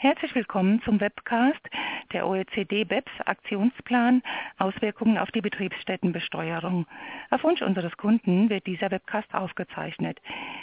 [0.00, 1.58] Herzlich willkommen zum Webcast
[2.12, 4.22] der OECD BEPS Aktionsplan
[4.56, 6.86] Auswirkungen auf die Betriebsstättenbesteuerung.
[7.30, 10.20] Auf Wunsch unseres Kunden wird dieser Webcast aufgezeichnet.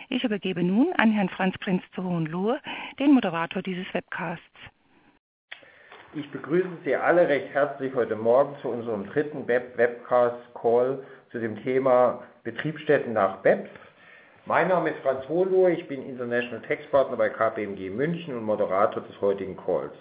[0.08, 2.62] Ich übergebe nun an Herrn Franz Prinz zu Hohenlohe,
[2.98, 4.42] den Moderator dieses Webcasts.
[6.14, 11.42] Ich begrüße Sie alle recht herzlich heute Morgen zu unserem dritten Web Webcast Call zu
[11.42, 13.70] dem Thema Betriebsstätten nach BEPS.
[14.48, 19.02] Mein Name ist Franz Hohenlohe, ich bin International Tax Partner bei KPMG München und Moderator
[19.02, 19.96] des heutigen Calls.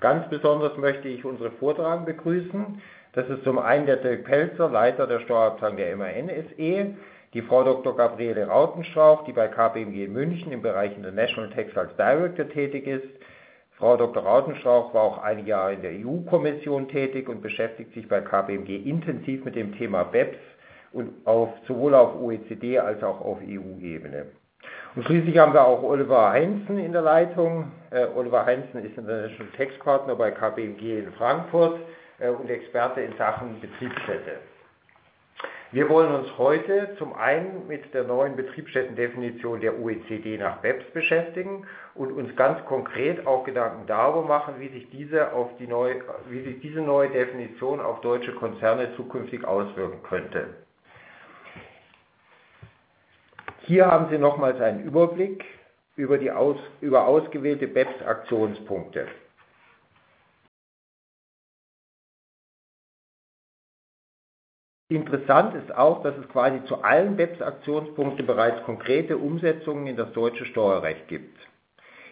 [0.00, 2.82] Ganz besonders möchte ich unsere Vortragenden begrüßen.
[3.14, 6.96] Das ist zum einen der Dirk Pelzer, Leiter der Steuerabteilung der MAN SE,
[7.32, 7.96] die Frau Dr.
[7.96, 13.08] Gabriele Rautenstrauch, die bei KPMG München im Bereich International Tax als Director tätig ist.
[13.78, 14.22] Frau Dr.
[14.22, 19.46] Rautenstrauch war auch einige Jahre in der EU-Kommission tätig und beschäftigt sich bei KPMG intensiv
[19.46, 20.36] mit dem Thema BEPS
[20.92, 24.26] und auf, sowohl auf OECD als auch auf EU-Ebene.
[24.94, 27.70] Und schließlich haben wir auch Oliver Heinzen in der Leitung.
[27.90, 31.78] Äh, Oliver Heinzen ist International Tax Partner bei KPMG in Frankfurt
[32.18, 34.38] äh, und Experte in Sachen Betriebsstätte.
[35.70, 41.66] Wir wollen uns heute zum einen mit der neuen Betriebsstättendefinition der OECD nach BEPS beschäftigen
[41.94, 45.96] und uns ganz konkret auch Gedanken darüber machen, wie sich diese, auf die neue,
[46.30, 50.46] wie sich diese neue Definition auf deutsche Konzerne zukünftig auswirken könnte.
[53.68, 55.44] Hier haben Sie nochmals einen Überblick
[55.94, 59.06] über, aus, über ausgewählte BEPS-Aktionspunkte.
[64.88, 70.46] Interessant ist auch, dass es quasi zu allen BEPS-Aktionspunkten bereits konkrete Umsetzungen in das deutsche
[70.46, 71.38] Steuerrecht gibt.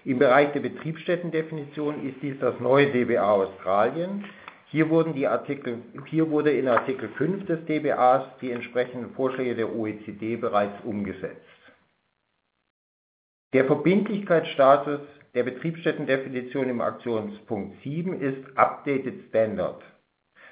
[0.05, 4.27] Im Bereich der Betriebsstättendefinition ist dies das neue DBA Australien.
[4.69, 4.91] Hier,
[5.31, 11.41] Artikel, hier wurde in Artikel 5 des DBAs die entsprechenden Vorschläge der OECD bereits umgesetzt.
[13.53, 15.01] Der Verbindlichkeitsstatus
[15.35, 19.83] der Betriebsstättendefinition im Aktionspunkt 7 ist Updated Standard.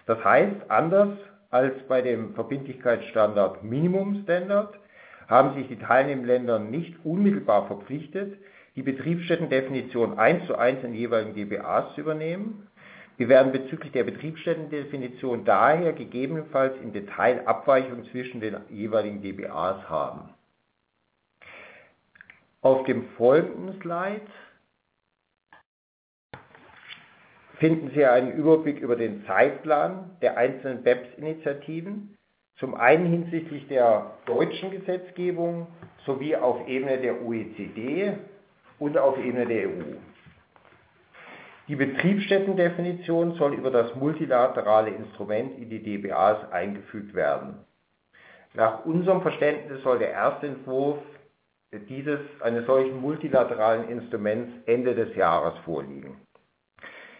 [0.06, 1.19] Das heißt, anders
[1.51, 4.78] als bei dem Verbindlichkeitsstandard Minimum Standard
[5.27, 8.38] haben sich die teilnehmenden Länder nicht unmittelbar verpflichtet,
[8.77, 12.69] die Betriebsstättendefinition eins zu eins in jeweiligen DBAs zu übernehmen.
[13.16, 20.30] Wir werden bezüglich der Betriebsstättendefinition daher gegebenenfalls im Detail Abweichungen zwischen den jeweiligen DBAs haben.
[22.60, 24.26] Auf dem folgenden Slide
[27.58, 32.16] finden Sie einen Überblick über den Zeitplan der einzelnen BEPS-Initiativen,
[32.58, 35.69] zum einen hinsichtlich der deutschen Gesetzgebung
[36.04, 38.14] sowie auf Ebene der OECD
[38.78, 40.13] und auf Ebene der EU.
[41.66, 47.56] Die Betriebsstättendefinition soll über das multilaterale Instrument in die DBAs eingefügt werden.
[48.52, 50.98] Nach unserem Verständnis soll der erste Entwurf
[51.88, 56.20] dieses eines solchen multilateralen Instruments Ende des Jahres vorliegen.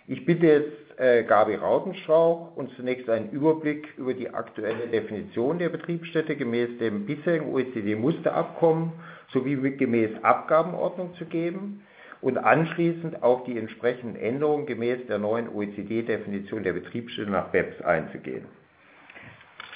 [0.07, 5.71] Ich bitte jetzt äh, Gabi Rautenstrauch, uns zunächst einen Überblick über die aktuelle Definition der
[5.71, 8.93] Betriebsstätte gemäß dem bisherigen OECD-Musterabkommen
[9.33, 11.83] sowie gemäß Abgabenordnung zu geben
[12.25, 18.47] und anschließend auf die entsprechenden Änderungen gemäß der neuen OECD-Definition der Betriebsstätte nach BEPS einzugehen.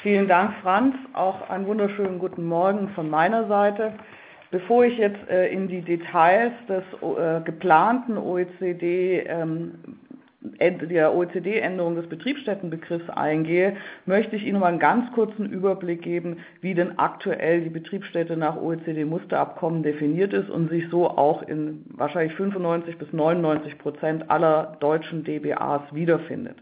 [0.02, 0.94] Vielen Dank, Franz.
[1.12, 3.92] Auch einen wunderschönen guten Morgen von meiner Seite.
[4.50, 9.74] Bevor ich jetzt äh, in die Details des äh, geplanten OECD ähm,
[10.40, 13.76] der OECD-Änderung des Betriebsstättenbegriffs eingehe,
[14.06, 18.56] möchte ich Ihnen mal einen ganz kurzen Überblick geben, wie denn aktuell die Betriebsstätte nach
[18.56, 25.24] OECD-Musterabkommen definiert ist und sich so auch in wahrscheinlich 95 bis 99 Prozent aller deutschen
[25.24, 26.56] DBAs wiederfindet.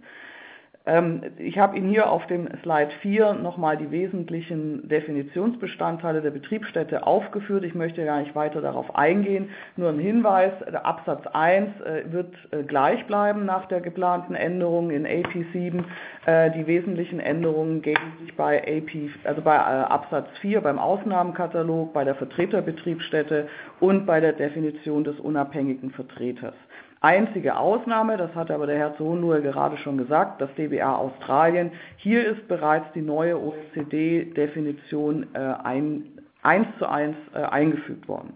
[0.87, 7.07] Ähm, ich habe Ihnen hier auf dem Slide 4 nochmal die wesentlichen Definitionsbestandteile der Betriebsstätte
[7.07, 7.65] aufgeführt.
[7.65, 9.51] Ich möchte gar nicht weiter darauf eingehen.
[9.77, 14.91] Nur ein Hinweis, der Absatz 1 äh, wird äh, gleich bleiben nach der geplanten Änderung
[14.91, 15.83] in AP7.
[16.27, 22.05] Äh, die wesentlichen Änderungen geben sich bei, AP, also bei Absatz 4 beim Ausnahmenkatalog, bei
[22.05, 23.49] der Vertreterbetriebsstätte
[23.81, 26.55] und bei der Definition des unabhängigen Vertreters.
[27.01, 31.73] Einzige Ausnahme, das hat aber der Herr Sohnur gerade schon gesagt, das DBA Australien.
[31.99, 36.05] Hier ist bereits die neue OECD-Definition äh, ein,
[36.43, 38.33] eins zu eins äh, eingefügt worden.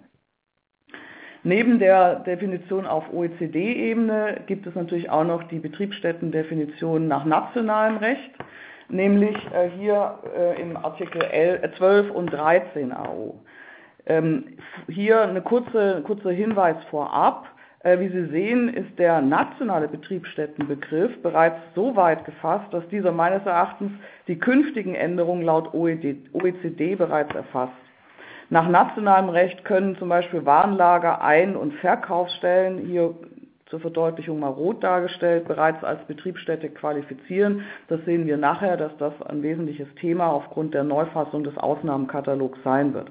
[1.43, 8.31] Neben der Definition auf OECD-Ebene gibt es natürlich auch noch die Betriebsstättendefinition nach nationalem Recht,
[8.91, 13.41] nämlich äh, hier äh, im Artikel 11, 12 äh, und 13 AO.
[14.05, 14.59] Ähm,
[14.89, 17.47] hier eine kurze, Hinweis vorab.
[17.83, 23.45] Äh, wie Sie sehen, ist der nationale Betriebsstättenbegriff bereits so weit gefasst, dass dieser meines
[23.47, 23.93] Erachtens
[24.29, 27.73] die künftigen Änderungen laut OECD bereits erfasst.
[28.51, 33.15] Nach nationalem Recht können zum Beispiel Warenlager, Ein- und Verkaufsstellen, hier
[33.67, 37.63] zur Verdeutlichung mal rot dargestellt, bereits als Betriebsstätte qualifizieren.
[37.89, 42.93] Das sehen wir nachher, dass das ein wesentliches Thema aufgrund der Neufassung des Ausnahmenkatalogs sein
[42.93, 43.09] wird.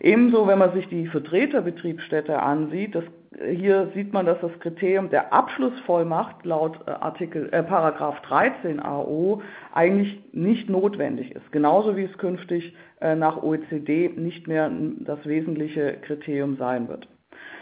[0.00, 3.04] Ebenso, wenn man sich die Vertreterbetriebsstätte ansieht, das,
[3.36, 9.42] hier sieht man, dass das Kriterium der Abschlussvollmacht laut äh, Artikel, äh, Paragraph 13 AO
[9.74, 11.52] eigentlich nicht notwendig ist.
[11.52, 14.70] Genauso wie es künftig äh, nach OECD nicht mehr
[15.00, 17.06] das wesentliche Kriterium sein wird.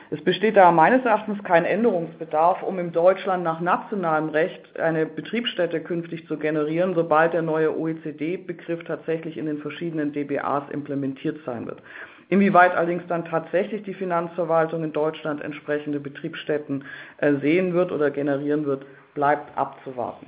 [0.09, 5.81] Es besteht da meines Erachtens kein Änderungsbedarf, um in Deutschland nach nationalem Recht eine Betriebsstätte
[5.81, 11.83] künftig zu generieren, sobald der neue OECD-Begriff tatsächlich in den verschiedenen DBAs implementiert sein wird.
[12.29, 16.85] Inwieweit allerdings dann tatsächlich die Finanzverwaltung in Deutschland entsprechende Betriebsstätten
[17.19, 18.85] äh, sehen wird oder generieren wird,
[19.15, 20.27] bleibt abzuwarten.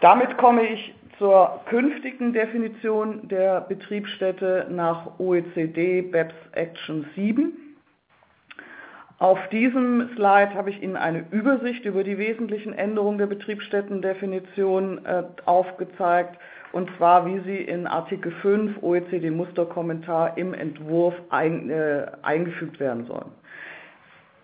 [0.00, 7.52] Damit komme ich zur künftigen Definition der Betriebsstätte nach OECD BEPS Action 7.
[9.20, 15.22] Auf diesem Slide habe ich Ihnen eine Übersicht über die wesentlichen Änderungen der Betriebsstättendefinition äh,
[15.44, 16.36] aufgezeigt
[16.74, 23.06] und zwar wie sie in Artikel 5 OECD Musterkommentar im Entwurf ein, äh, eingefügt werden
[23.06, 23.30] sollen.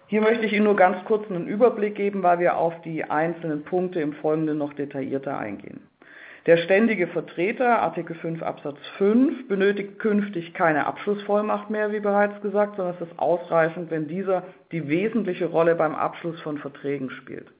[0.06, 3.64] Hier möchte ich Ihnen nur ganz kurz einen Überblick geben, weil wir auf die einzelnen
[3.64, 5.80] Punkte im Folgenden noch detaillierter eingehen.
[6.46, 12.76] Der ständige Vertreter, Artikel 5 Absatz 5, benötigt künftig keine Abschlussvollmacht mehr, wie bereits gesagt,
[12.76, 17.52] sondern es ist ausreichend, wenn dieser die wesentliche Rolle beim Abschluss von Verträgen spielt.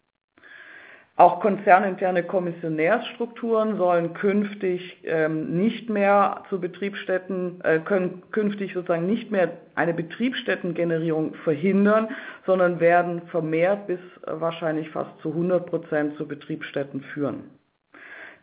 [1.20, 9.30] Auch konzerninterne Kommissionärsstrukturen sollen künftig ähm, nicht mehr zu Betriebsstätten, äh, können künftig sozusagen nicht
[9.30, 12.08] mehr eine Betriebsstättengenerierung verhindern,
[12.46, 17.50] sondern werden vermehrt bis äh, wahrscheinlich fast zu 100 Prozent zu Betriebsstätten führen.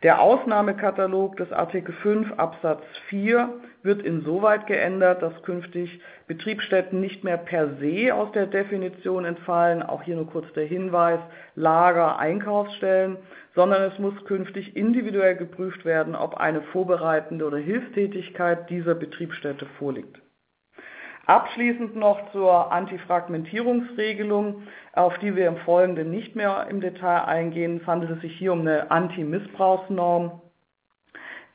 [0.04, 7.36] Der Ausnahmekatalog des Artikel 5 Absatz 4 wird insoweit geändert, dass künftig Betriebsstätten nicht mehr
[7.36, 11.20] per se aus der Definition entfallen, auch hier nur kurz der Hinweis,
[11.54, 13.16] Lager, Einkaufsstellen,
[13.54, 20.20] sondern es muss künftig individuell geprüft werden, ob eine vorbereitende oder Hilfstätigkeit dieser Betriebsstätte vorliegt.
[21.28, 24.62] Abschließend noch zur Antifragmentierungsregelung,
[24.94, 27.80] auf die wir im Folgenden nicht mehr im Detail eingehen.
[27.82, 30.40] Es handelt sich hier um eine Anti-Missbrauchsnorm.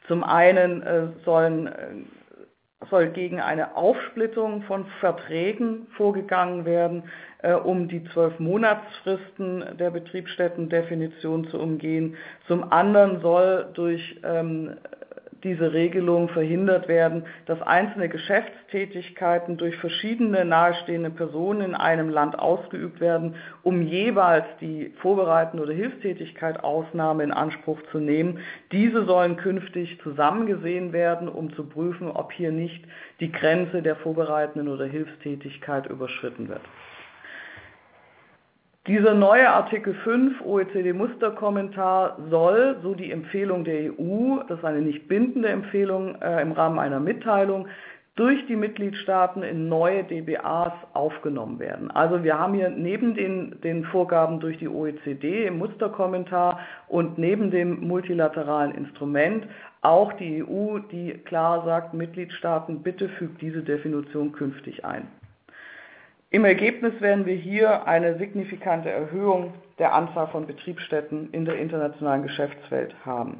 [0.08, 7.04] Zum einen äh, sollen, äh, soll gegen eine Aufsplittung von Verträgen vorgegangen werden,
[7.42, 12.18] äh, um die zwölf Monatsfristen der Betriebsstättendefinition zu umgehen.
[12.48, 14.78] Zum anderen soll durch ähm,
[15.44, 23.02] diese Regelung verhindert werden, dass einzelne Geschäftstätigkeiten durch verschiedene nahestehende Personen in einem Land ausgeübt
[23.02, 28.40] werden, um jeweils die vorbereitende oder Hilfstätigkeit Ausnahme in Anspruch zu nehmen.
[28.72, 32.86] Diese sollen künftig zusammengesehen werden, um zu prüfen, ob hier nicht
[33.20, 36.62] die Grenze der vorbereitenden oder Hilfstätigkeit überschritten wird.
[38.86, 45.08] Dieser neue Artikel 5 OECD-Musterkommentar soll, so die Empfehlung der EU, das ist eine nicht
[45.08, 47.70] bindende Empfehlung äh, im Rahmen einer Mitteilung,
[48.16, 51.92] durch die Mitgliedstaaten in neue DBAs aufgenommen werden.
[51.92, 56.60] Also wir haben hier neben den, den Vorgaben durch die OECD im Musterkommentar
[56.90, 59.48] und neben dem multilateralen Instrument
[59.82, 65.08] auch die EU, die klar sagt, Mitgliedstaaten, bitte fügt diese Definition künftig ein.
[66.34, 72.24] Im Ergebnis werden wir hier eine signifikante Erhöhung der Anzahl von Betriebsstätten in der internationalen
[72.24, 73.38] Geschäftswelt haben.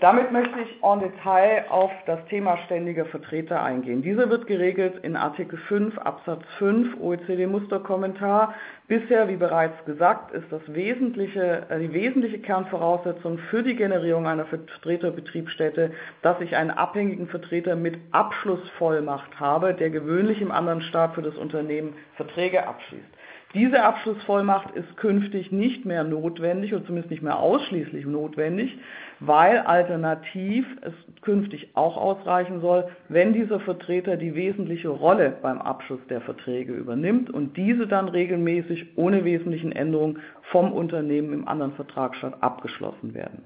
[0.00, 4.00] Damit möchte ich en Detail auf das Thema ständiger Vertreter eingehen.
[4.00, 8.54] Dieser wird geregelt in Artikel 5 Absatz 5 OECD-Musterkommentar.
[8.86, 14.44] Bisher, wie bereits gesagt, ist das wesentliche, äh, die wesentliche Kernvoraussetzung für die Generierung einer
[14.44, 15.90] Vertreterbetriebsstätte,
[16.22, 21.36] dass ich einen abhängigen Vertreter mit Abschlussvollmacht habe, der gewöhnlich im anderen Staat für das
[21.36, 23.18] Unternehmen Verträge abschließt.
[23.54, 28.76] Diese Abschlussvollmacht ist künftig nicht mehr notwendig oder zumindest nicht mehr ausschließlich notwendig,
[29.20, 36.00] weil alternativ es künftig auch ausreichen soll, wenn dieser Vertreter die wesentliche Rolle beim Abschluss
[36.08, 40.20] der Verträge übernimmt und diese dann regelmäßig ohne wesentlichen Änderungen
[40.50, 43.44] vom Unternehmen im anderen Vertragsstaat abgeschlossen werden.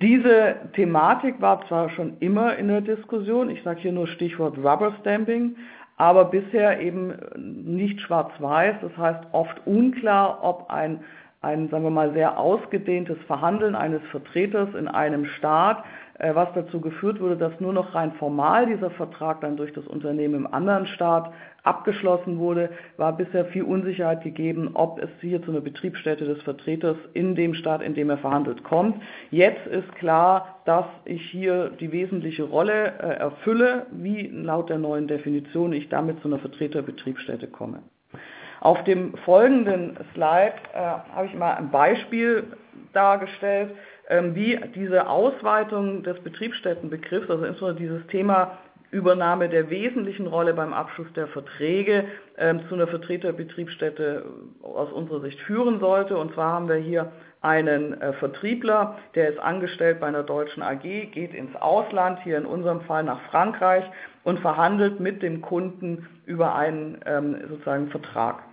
[0.00, 4.96] Diese Thematik war zwar schon immer in der Diskussion, ich sage hier nur Stichwort Rubber
[5.00, 5.54] Stamping,
[5.96, 8.76] aber bisher eben nicht schwarz-weiß.
[8.82, 11.04] Das heißt oft unklar, ob ein,
[11.42, 15.84] ein, sagen wir mal, sehr ausgedehntes Verhandeln eines Vertreters in einem Staat
[16.22, 20.34] was dazu geführt wurde, dass nur noch rein formal dieser Vertrag dann durch das Unternehmen
[20.34, 21.32] im anderen Staat
[21.64, 26.96] abgeschlossen wurde, war bisher viel Unsicherheit gegeben, ob es hier zu einer Betriebsstätte des Vertreters
[27.14, 29.02] in dem Staat, in dem er verhandelt, kommt.
[29.30, 35.08] Jetzt ist klar, dass ich hier die wesentliche Rolle äh, erfülle, wie laut der neuen
[35.08, 37.82] Definition ich damit zu einer Vertreterbetriebsstätte komme.
[38.62, 42.44] Auf dem folgenden Slide äh, habe ich mal ein Beispiel
[42.92, 43.74] dargestellt,
[44.08, 48.58] ähm, wie diese Ausweitung des Betriebsstättenbegriffs, also insbesondere dieses Thema
[48.92, 52.04] Übernahme der wesentlichen Rolle beim Abschluss der Verträge
[52.38, 54.26] ähm, zu einer Vertreterbetriebsstätte
[54.62, 56.16] aus unserer Sicht führen sollte.
[56.16, 60.82] Und zwar haben wir hier einen äh, Vertriebler, der ist angestellt bei einer deutschen AG,
[60.82, 63.84] geht ins Ausland, hier in unserem Fall nach Frankreich
[64.22, 68.44] und verhandelt mit dem Kunden über einen ähm, sozusagen Vertrag.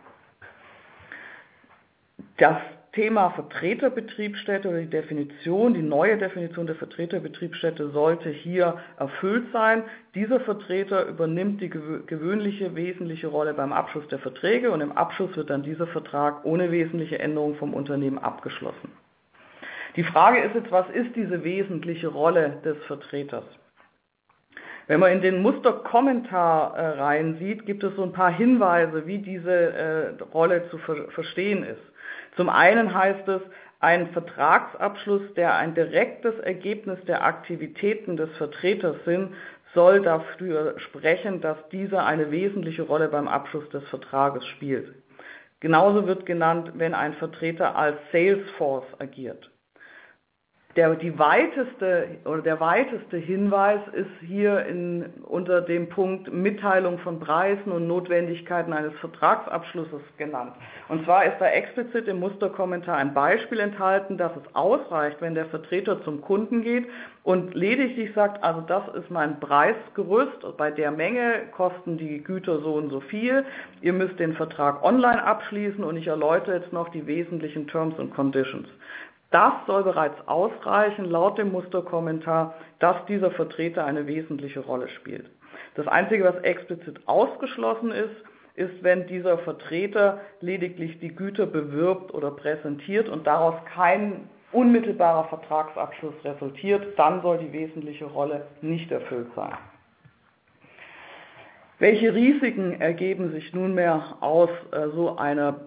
[2.39, 2.57] Das
[2.93, 9.83] Thema Vertreterbetriebsstätte oder die Definition, die neue Definition der Vertreterbetriebsstätte sollte hier erfüllt sein.
[10.15, 15.49] Dieser Vertreter übernimmt die gewöhnliche wesentliche Rolle beim Abschluss der Verträge und im Abschluss wird
[15.49, 18.91] dann dieser Vertrag ohne wesentliche Änderung vom Unternehmen abgeschlossen.
[19.97, 23.45] Die Frage ist jetzt, was ist diese wesentliche Rolle des Vertreters?
[24.89, 29.51] Wenn man in den Musterkommentar äh, reinsieht, gibt es so ein paar Hinweise, wie diese
[29.51, 31.81] äh, Rolle zu ver verstehen ist.
[32.35, 33.43] Zum einen heißt es,
[33.79, 39.35] ein Vertragsabschluss, der ein direktes Ergebnis der Aktivitäten des Vertreters sind,
[39.75, 44.95] soll dafür sprechen, dass dieser eine wesentliche Rolle beim Abschluss des Vertrages spielt.
[45.59, 49.48] Genauso wird genannt, wenn ein Vertreter als Salesforce agiert
[50.75, 57.19] der, die weiteste oder der weiteste Hinweis ist hier in, unter dem Punkt Mitteilung von
[57.19, 60.53] Preisen und Notwendigkeiten eines Vertragsabschlusses genannt.
[60.87, 65.47] Und zwar ist da explizit im Musterkommentar ein Beispiel enthalten, dass es ausreicht, wenn der
[65.47, 66.87] Vertreter zum Kunden geht
[67.23, 72.75] und lediglich sagt, also das ist mein Preisgerüst, bei der Menge kosten die Güter so
[72.75, 73.43] und so viel,
[73.81, 78.13] ihr müsst den Vertrag online abschließen und ich erläutere jetzt noch die wesentlichen Terms und
[78.13, 78.67] Conditions.
[79.31, 85.29] Das soll bereits ausreichen, laut dem Musterkommentar, dass dieser Vertreter eine wesentliche Rolle spielt.
[85.75, 88.15] Das Einzige, was explizit ausgeschlossen ist,
[88.55, 96.15] ist, wenn dieser Vertreter lediglich die Güter bewirbt oder präsentiert und daraus kein unmittelbarer Vertragsabschluss
[96.23, 99.53] resultiert, dann soll die wesentliche Rolle nicht erfüllt sein.
[101.77, 105.61] Welche Risiken ergeben sich nunmehr aus äh, so einer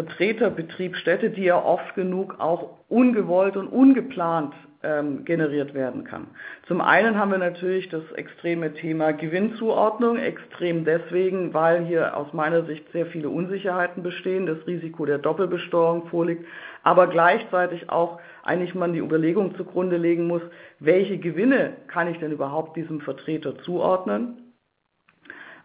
[0.00, 6.28] Vertreterbetriebsstätte, die ja oft genug auch ungewollt und ungeplant ähm, generiert werden kann.
[6.66, 12.64] Zum einen haben wir natürlich das extreme Thema Gewinnzuordnung, extrem deswegen, weil hier aus meiner
[12.64, 16.46] Sicht sehr viele Unsicherheiten bestehen, das Risiko der Doppelbesteuerung vorliegt,
[16.82, 20.42] aber gleichzeitig auch eigentlich man die Überlegung zugrunde legen muss,
[20.78, 24.49] welche Gewinne kann ich denn überhaupt diesem Vertreter zuordnen?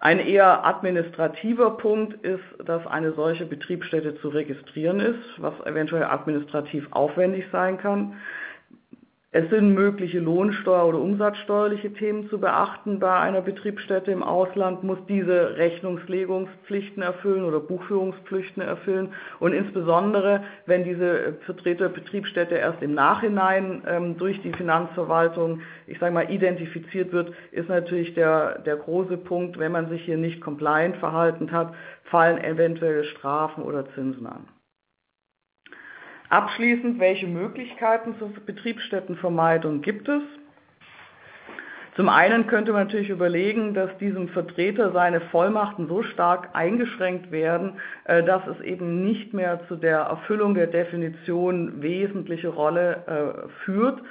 [0.05, 6.85] Ein eher administrativer Punkt ist, dass eine solche Betriebsstätte zu registrieren ist, was eventuell administrativ
[6.91, 8.13] aufwendig sein kann.
[9.37, 14.99] Es sind mögliche Lohnsteuer- oder umsatzsteuerliche Themen zu beachten bei einer Betriebsstätte im Ausland, muss
[15.09, 19.11] diese Rechnungslegungspflichten erfüllen oder Buchführungspflichten erfüllen.
[19.41, 26.31] Und insbesondere, wenn diese Vertreterbetriebsstätte erst im Nachhinein ähm, durch die Finanzverwaltung, ich sage mal,
[26.31, 31.51] identifiziert wird, ist natürlich der, der große Punkt, wenn man sich hier nicht compliant verhalten
[31.51, 31.73] hat,
[32.05, 34.45] fallen eventuelle Strafen oder Zinsen an.
[36.29, 40.21] Abschließend, welche Möglichkeiten zur Betriebsstättenvermeidung gibt es?
[41.95, 47.79] Zum einen könnte man natürlich überlegen, dass diesem Vertreter seine Vollmachten so stark eingeschränkt werden,
[48.03, 54.01] äh, dass es eben nicht mehr zu der Erfüllung der Definition wesentliche Rolle äh, führt.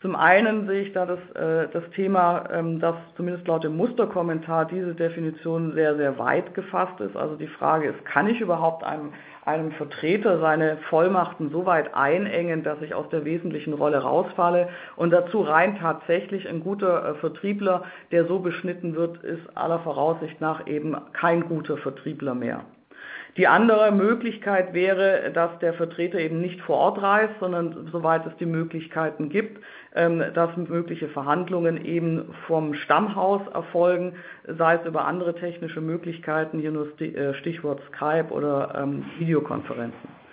[0.00, 4.66] Zum einen sehe ich da das, äh, das Thema, ähm, dass zumindest laut dem Musterkommentar
[4.66, 7.16] diese Definition sehr, sehr weit gefasst ist.
[7.16, 9.12] Also die Frage ist, kann ich überhaupt einem
[9.46, 14.68] einem Vertreter seine Vollmachten so weit einengen, dass ich aus der wesentlichen Rolle rausfalle.
[14.96, 20.40] Und dazu rein tatsächlich ein guter äh, Vertriebler, der so beschnitten wird, ist aller Voraussicht
[20.40, 22.64] nach eben kein guter Vertriebler mehr.
[23.36, 28.36] Die andere Möglichkeit wäre, dass der Vertreter eben nicht vor Ort reist, sondern soweit es
[28.36, 29.60] die Möglichkeiten gibt,
[29.96, 34.14] ähm, dass mögliche Verhandlungen eben vom Stammhaus erfolgen,
[34.46, 40.23] sei es über andere technische Möglichkeiten, hier nur äh, Stichwort Skype oder ähm, Videokonferenzen.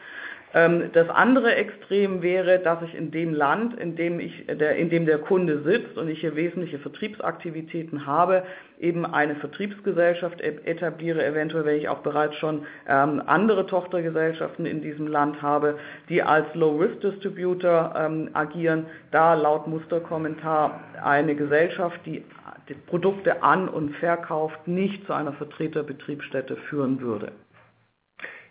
[0.54, 4.90] Ähm, das andere Extrem wäre, dass ich in dem Land, in dem, ich, der, in
[4.90, 8.44] dem der Kunde sitzt und ich hier wesentliche Vertriebsaktivitäten habe,
[8.80, 15.08] eben eine Vertriebsgesellschaft etabliere, eventuell wenn ich auch bereits schon ähm, andere Tochtergesellschaften in diesem
[15.08, 15.78] Land habe,
[16.10, 22.24] die als Low-Risk-Distributor ähm, agieren, da laut Musterkommentar eine Gesellschaft, die
[22.70, 27.32] die Produkte an- und verkauft, nicht zu einer Vertreterbetriebsstätte führen würde.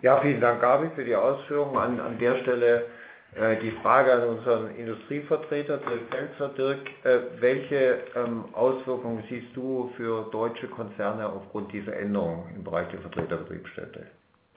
[0.03, 1.77] Ja, vielen Dank, Gabi, für die Ausführungen.
[1.77, 2.87] An, an der Stelle
[3.37, 6.49] äh, die Frage an unseren Industrievertreter, Dirk Pelzer.
[6.57, 12.89] Dirk, äh, welche ähm, Auswirkungen siehst du für deutsche Konzerne aufgrund dieser Änderungen im Bereich
[12.89, 14.07] der Vertreterbetriebsstätte?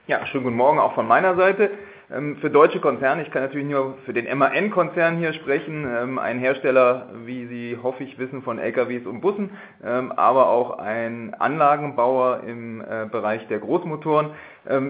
[0.06, 1.70] Ja, schönen guten Morgen auch von meiner Seite.
[2.14, 6.38] Ähm, für deutsche Konzerne, ich kann natürlich nur für den MAN-Konzern hier sprechen, ähm, ein
[6.38, 9.50] Hersteller, wie Sie hoffe ich wissen, von LKWs und Bussen,
[9.82, 14.30] ähm, aber auch ein Anlagenbauer im äh, Bereich der Großmotoren.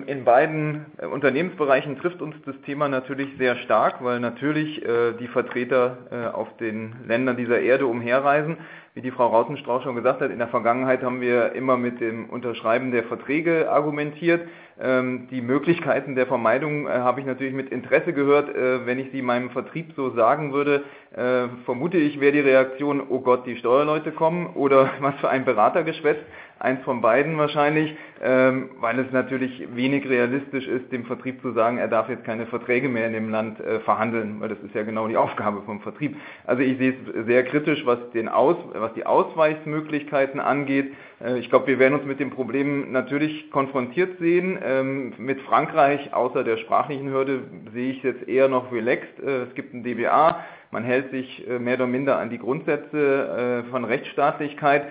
[0.06, 5.26] In beiden äh, Unternehmensbereichen trifft uns das Thema natürlich sehr stark, weil natürlich äh, die
[5.26, 8.58] Vertreter auf den Ländern dieser Erde umherreisen.
[8.96, 12.30] Wie die Frau Rautenstrauch schon gesagt hat, in der Vergangenheit haben wir immer mit dem
[12.30, 14.46] Unterschreiben der Verträge argumentiert.
[14.80, 18.54] Ähm, die Möglichkeiten der Vermeidung äh, habe ich natürlich mit Interesse gehört.
[18.54, 23.02] Äh, wenn ich sie meinem Vertrieb so sagen würde, äh, vermute ich, wäre die Reaktion,
[23.08, 26.18] oh Gott, die Steuerleute kommen oder was für ein Beratergeschwätz.
[26.58, 31.78] Eins von beiden wahrscheinlich, ähm, weil es natürlich wenig realistisch ist, dem Vertrieb zu sagen,
[31.78, 34.82] er darf jetzt keine Verträge mehr in dem Land äh, verhandeln, weil das ist ja
[34.84, 36.16] genau die Aufgabe vom Vertrieb.
[36.46, 40.94] Also ich sehe es sehr kritisch, was, den Aus, was die Ausweichsmöglichkeiten angeht.
[41.22, 44.58] Äh, ich glaube, wir werden uns mit dem Problem natürlich konfrontiert sehen.
[44.64, 47.42] Ähm, mit Frankreich, außer der sprachlichen Hürde,
[47.72, 49.20] sehe ich es jetzt eher noch relaxed.
[49.20, 53.64] Äh, es gibt ein DBA, man hält sich äh, mehr oder minder an die Grundsätze
[53.66, 54.86] äh, von Rechtsstaatlichkeit.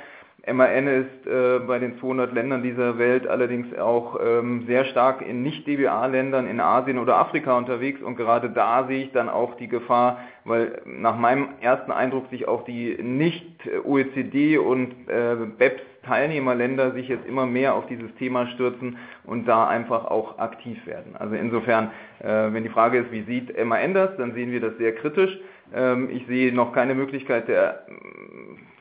[0.45, 5.41] MAN ist äh, bei den 200 Ländern dieser Welt allerdings auch ähm, sehr stark in
[5.41, 10.19] Nicht-DBA-Ländern in Asien oder Afrika unterwegs und gerade da sehe ich dann auch die Gefahr,
[10.43, 17.45] weil nach meinem ersten Eindruck sich auch die Nicht-OECD und äh, BEPS-Teilnehmerländer sich jetzt immer
[17.45, 21.15] mehr auf dieses Thema stürzen und da einfach auch aktiv werden.
[21.17, 24.75] Also insofern, äh, wenn die Frage ist, wie sieht MAN das, dann sehen wir das
[24.77, 25.39] sehr kritisch.
[25.73, 27.85] Ähm, ich sehe noch keine Möglichkeit der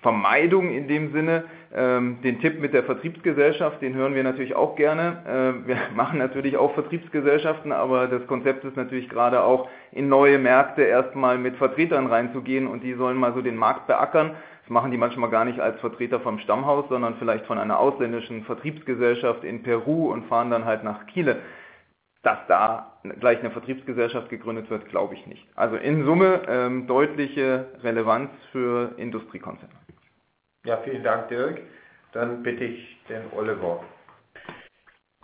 [0.03, 1.45] Vermeidung in dem Sinne.
[1.75, 5.23] Ähm, den Tipp mit der Vertriebsgesellschaft, den hören wir natürlich auch gerne.
[5.65, 10.39] Äh, wir machen natürlich auch Vertriebsgesellschaften, aber das Konzept ist natürlich gerade auch in neue
[10.39, 14.33] Märkte erstmal mit Vertretern reinzugehen und die sollen mal so den Markt beackern.
[14.63, 18.45] Das machen die manchmal gar nicht als Vertreter vom Stammhaus, sondern vielleicht von einer ausländischen
[18.45, 21.39] Vertriebsgesellschaft in Peru und fahren dann halt nach Chile.
[22.23, 25.47] Dass da gleich eine Vertriebsgesellschaft gegründet wird, glaube ich nicht.
[25.57, 29.73] Also in Summe ähm, deutliche Relevanz für Industriekonzerne.
[30.65, 31.61] Ja, vielen Dank, Dirk.
[32.13, 33.83] Dann bitte ich den Oliver.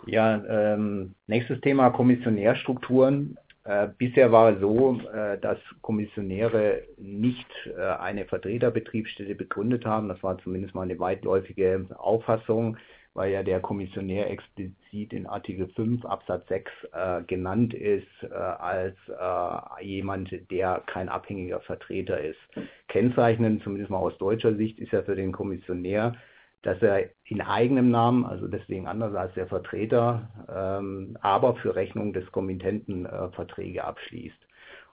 [0.05, 3.37] Ja, ähm, nächstes Thema Kommissionärstrukturen.
[3.63, 10.09] Äh, bisher war es so, äh, dass Kommissionäre nicht äh, eine Vertreterbetriebsstätte begründet haben.
[10.09, 12.77] Das war zumindest mal eine weitläufige Auffassung
[13.13, 18.95] weil ja der Kommissionär explizit in Artikel 5 Absatz 6 äh, genannt ist äh, als
[19.07, 22.39] äh, jemand, der kein abhängiger Vertreter ist.
[22.87, 26.15] Kennzeichnend, zumindest mal aus deutscher Sicht, ist ja für den Kommissionär,
[26.61, 32.13] dass er in eigenem Namen, also deswegen anders als der Vertreter, ähm, aber für Rechnung
[32.13, 34.48] des Kommittenten äh, Verträge abschließt.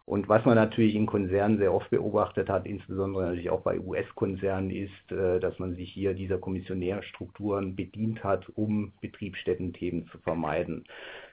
[0.07, 4.71] Und was man natürlich in Konzernen sehr oft beobachtet hat, insbesondere natürlich auch bei US-Konzernen,
[4.71, 10.85] ist, äh, dass man sich hier dieser Kommissionärstrukturen bedient hat, um Betriebsstättenthemen zu vermeiden.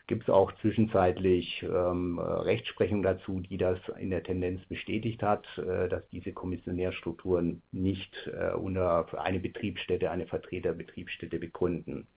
[0.08, 5.88] Gibt es auch zwischenzeitlich ähm, Rechtsprechung dazu, die das in der Tendenz bestätigt hat, äh,
[5.88, 12.08] dass diese Kommissionärstrukturen nicht äh, unter eine Betriebsstätte, eine Vertreterbetriebsstätte begründen.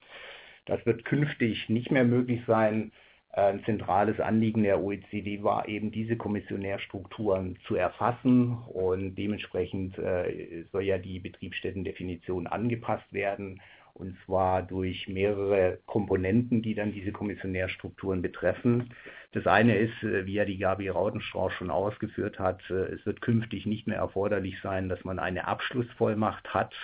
[0.65, 2.93] Das wird künftig nicht mehr möglich sein,
[3.37, 8.57] ein zentrales Anliegen der OECD war eben diese Kommissionärstrukturen zu erfassen.
[8.73, 13.61] Und dementsprechend äh, soll ja die Betriebsstättendefinition angepasst werden.
[13.93, 18.91] Und zwar durch mehrere Komponenten, die dann diese Kommissionärstrukturen betreffen.
[19.33, 23.21] Das eine ist, äh, wie ja die Gabi Rautenstrauch schon ausgeführt hat, äh, es wird
[23.21, 26.75] künftig nicht mehr erforderlich sein, dass man eine Abschlussvollmacht hat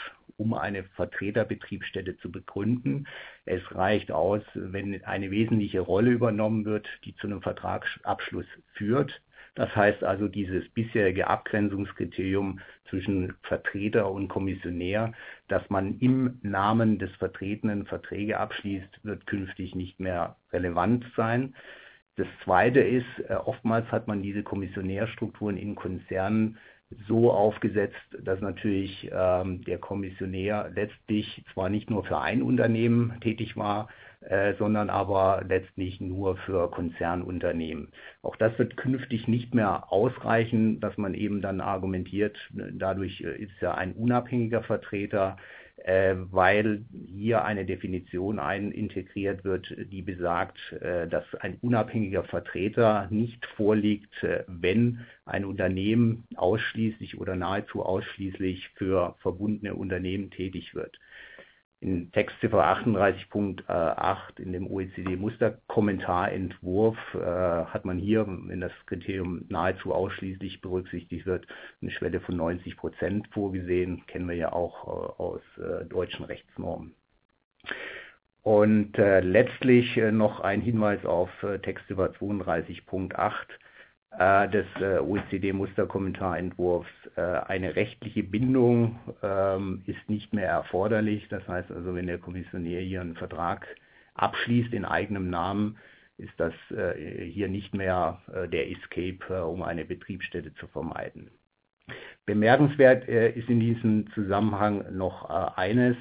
[0.42, 3.06] um eine Vertreterbetriebsstätte zu begründen.
[3.44, 9.22] Es reicht aus, wenn eine wesentliche Rolle übernommen wird, die zu einem Vertragsabschluss führt.
[9.54, 15.12] Das heißt also, dieses bisherige Abgrenzungskriterium zwischen Vertreter und Kommissionär,
[15.48, 21.54] dass man im Namen des Vertretenen Verträge abschließt, wird künftig nicht mehr relevant sein.
[22.16, 26.58] Das Zweite ist, äh, oftmals hat man diese Kommissionärstrukturen in Konzernen
[27.08, 33.56] so aufgesetzt, dass natürlich ähm, der Kommissionär letztlich zwar nicht nur für ein Unternehmen tätig
[33.56, 33.88] war,
[34.20, 37.88] äh, sondern aber letztlich nur für Konzernunternehmen.
[38.22, 43.60] Auch das wird künftig nicht mehr ausreichen, dass man eben dann argumentiert, dadurch äh, ist
[43.60, 45.38] ja ein unabhängiger Vertreter
[45.84, 54.22] weil hier eine Definition einintegriert wird, die besagt, äh, dass ein unabhängiger Vertreter nicht vorliegt,
[54.22, 60.98] äh, wenn ein Unternehmen ausschließlich oder nahezu ausschließlich für verbundene Unternehmen tätig wird
[61.82, 70.60] in Textziffer 38.8 in dem OECD-Musterkommentarentwurf äh, hat man hier, wenn das Kriterium nahezu ausschließlich
[70.60, 71.48] berücksichtigt wird,
[71.80, 74.06] eine Schwelle von 90 Prozent vorgesehen.
[74.06, 74.90] Kennen wir ja auch äh,
[75.20, 76.94] aus äh, deutschen Rechtsnormen.
[78.42, 83.34] Und äh, letztlich äh, noch ein Hinweis auf äh, Textziffer 32.8 äh,
[84.18, 86.90] des äh, OECD-Musterkommentarentwurfs.
[87.16, 91.26] Äh, eine rechtliche Bindung ähm, ist nicht mehr erforderlich.
[91.30, 93.66] Das heißt also, wenn der Kommissionär hier einen Vertrag
[94.14, 95.78] abschließt in eigenem Namen,
[96.18, 101.30] ist das hier nicht mehr der Escape, um eine Betriebsstätte zu vermeiden.
[102.26, 105.96] Bemerkenswert ist in diesem Zusammenhang noch eines,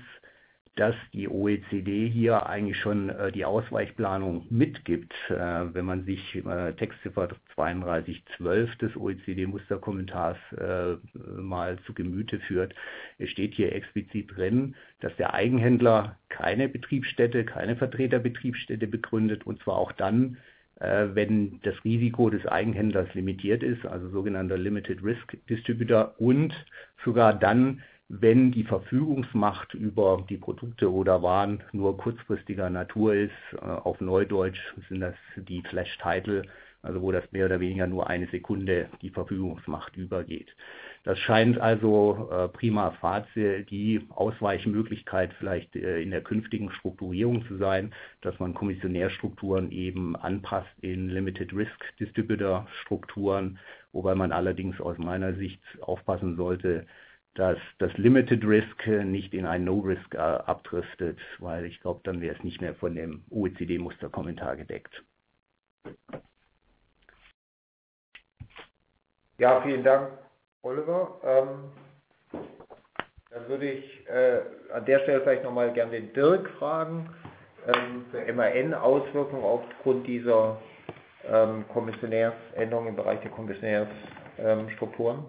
[0.76, 5.14] dass die OECD hier eigentlich schon äh, die Ausweichplanung mitgibt.
[5.30, 10.96] Äh, wenn man sich äh, Textziffer 3212 des OECD-Musterkommentars äh,
[11.40, 12.74] mal zu Gemüte führt,
[13.26, 19.92] steht hier explizit drin, dass der Eigenhändler keine Betriebsstätte, keine Vertreterbetriebsstätte begründet und zwar auch
[19.92, 20.38] dann,
[20.80, 26.54] äh, wenn das Risiko des Eigenhändlers limitiert ist, also sogenannter Limited Risk Distributor und
[27.04, 27.82] sogar dann,
[28.20, 33.32] wenn die Verfügungsmacht über die Produkte oder Waren nur kurzfristiger Natur ist.
[33.54, 36.44] Äh, auf Neudeutsch sind das die Flash-Title,
[36.82, 40.54] also wo das mehr oder weniger nur eine Sekunde die Verfügungsmacht übergeht.
[41.06, 47.56] Das scheint also äh, prima facie die Ausweichmöglichkeit vielleicht äh, in der künftigen Strukturierung zu
[47.58, 53.58] sein, dass man Kommissionärstrukturen eben anpasst in Limited Risk Distributor Strukturen,
[53.94, 56.86] wobei man allerdings aus meiner Sicht aufpassen sollte,
[57.36, 62.36] dass das Limited Risk nicht in ein No-Risk äh, abdriftet, weil ich glaube, dann wäre
[62.36, 65.04] es nicht mehr von dem OECD-Musterkommentar gedeckt.
[69.38, 70.10] Ja, vielen Dank,
[70.62, 71.20] Oliver.
[71.24, 71.72] Ähm,
[73.32, 74.42] dann würde ich äh,
[74.74, 77.10] an der Stelle vielleicht nochmal gerne den Dirk fragen,
[77.66, 80.62] ähm, für MAN-Auswirkungen aufgrund dieser
[81.26, 85.26] ähm, Kommissionärsänderung im Bereich der Kommissionärsstrukturen.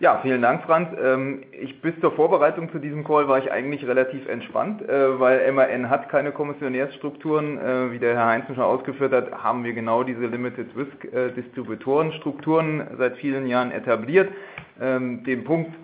[0.00, 0.88] Ja, vielen Dank, Franz.
[0.98, 5.52] Ähm, ich, bis zur Vorbereitung zu diesem Call war ich eigentlich relativ entspannt, äh, weil
[5.52, 7.58] MAN hat keine Kommissionärsstrukturen.
[7.58, 11.32] Äh, wie der Herr Heinzen schon ausgeführt hat, haben wir genau diese Limited Risk äh,
[11.32, 14.32] Distributorenstrukturen seit vielen Jahren etabliert.
[14.80, 15.74] Ähm, den Punkt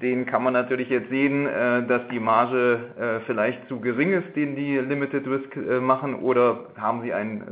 [0.00, 4.36] den kann man natürlich jetzt sehen, äh, dass die Marge äh, vielleicht zu gering ist,
[4.36, 7.42] den die Limited Risk äh, machen, oder haben sie ein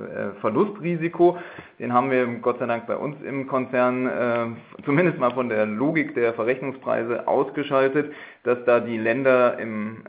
[0.41, 1.39] Verlustrisiko.
[1.79, 6.15] Den haben wir Gott sei Dank bei uns im Konzern zumindest mal von der Logik
[6.15, 8.13] der Verrechnungspreise ausgeschaltet,
[8.45, 10.03] dass da die Länder im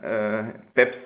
[0.74, 0.96] BEPS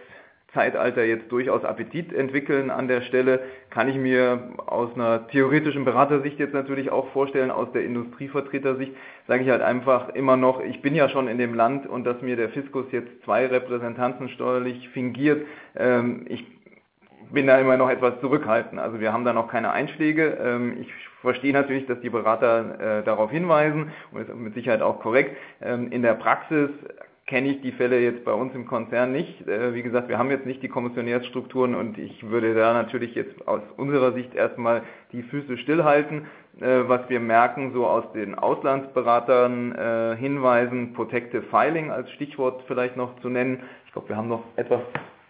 [0.54, 6.38] Zeitalter jetzt durchaus Appetit entwickeln an der Stelle, kann ich mir aus einer theoretischen Beratersicht
[6.38, 8.92] jetzt natürlich auch vorstellen, aus der Industrievertretersicht
[9.28, 12.20] sage ich halt einfach immer noch, ich bin ja schon in dem Land und dass
[12.22, 16.44] mir der Fiskus jetzt zwei Repräsentanten steuerlich fingiert, ähm, ich
[17.32, 18.80] bin da immer noch etwas zurückhaltend.
[18.80, 20.38] Also wir haben da noch keine Einschläge.
[20.42, 25.00] Ähm, ich verstehe natürlich, dass die Berater äh, darauf hinweisen und ist mit Sicherheit auch
[25.00, 25.36] korrekt.
[25.62, 26.68] Ähm, in der Praxis
[27.32, 29.48] kenne ich die Fälle jetzt bei uns im Konzern nicht.
[29.48, 33.48] Äh, wie gesagt, wir haben jetzt nicht die Kommissionärsstrukturen und ich würde da natürlich jetzt
[33.48, 36.26] aus unserer Sicht erstmal die Füße stillhalten.
[36.60, 42.98] Äh, was wir merken, so aus den Auslandsberatern äh, Hinweisen, Protective Filing als Stichwort vielleicht
[42.98, 43.60] noch zu nennen.
[43.86, 44.82] Ich glaube, wir haben noch etwas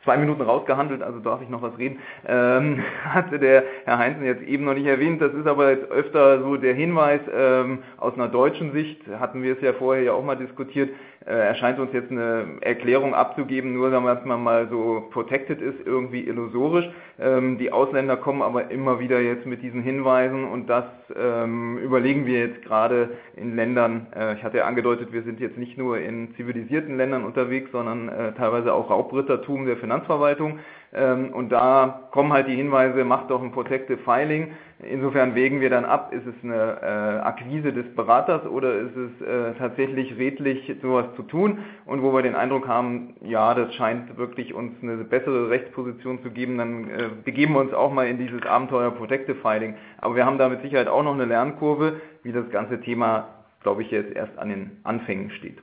[0.05, 4.43] zwei Minuten rausgehandelt, also darf ich noch was reden, ähm, hatte der Herr Heinzen jetzt
[4.43, 5.23] eben noch nicht erwähnt.
[5.23, 9.55] Das ist aber jetzt öfter so der Hinweis ähm, aus einer deutschen Sicht, hatten wir
[9.55, 10.91] es ja vorher ja auch mal diskutiert,
[11.31, 16.89] erscheint uns jetzt eine Erklärung abzugeben, nur damit man mal so protected ist, irgendwie illusorisch.
[17.19, 20.85] Ähm, die Ausländer kommen aber immer wieder jetzt mit diesen Hinweisen und das
[21.17, 25.59] ähm, überlegen wir jetzt gerade in Ländern, äh, ich hatte ja angedeutet, wir sind jetzt
[25.59, 30.59] nicht nur in zivilisierten Ländern unterwegs, sondern äh, teilweise auch Raubrittertum der Finanzverwaltung.
[30.94, 34.52] Ähm, und da kommen halt die Hinweise, macht doch ein Protective Filing.
[34.81, 39.26] Insofern wägen wir dann ab, ist es eine äh, Akquise des Beraters oder ist es
[39.26, 41.59] äh, tatsächlich redlich, sowas zu tun?
[41.87, 46.31] Und wo wir den Eindruck haben, ja, das scheint wirklich uns eine bessere Rechtsposition zu
[46.31, 49.76] geben, dann äh, begeben wir uns auch mal in dieses Abenteuer Protective Filing.
[49.98, 53.28] Aber wir haben da mit Sicherheit auch noch eine Lernkurve, wie das ganze Thema
[53.62, 55.59] glaube ich, jetzt erst an den Anfängen steht.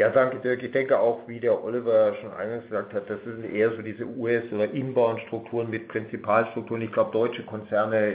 [0.00, 0.62] Ja, danke Dirk.
[0.62, 4.06] Ich denke auch, wie der Oliver schon eingangs gesagt hat, das sind eher so diese
[4.06, 6.80] US- oder Inbound-Strukturen mit Prinzipalstrukturen.
[6.80, 8.14] Ich glaube, deutsche Konzerne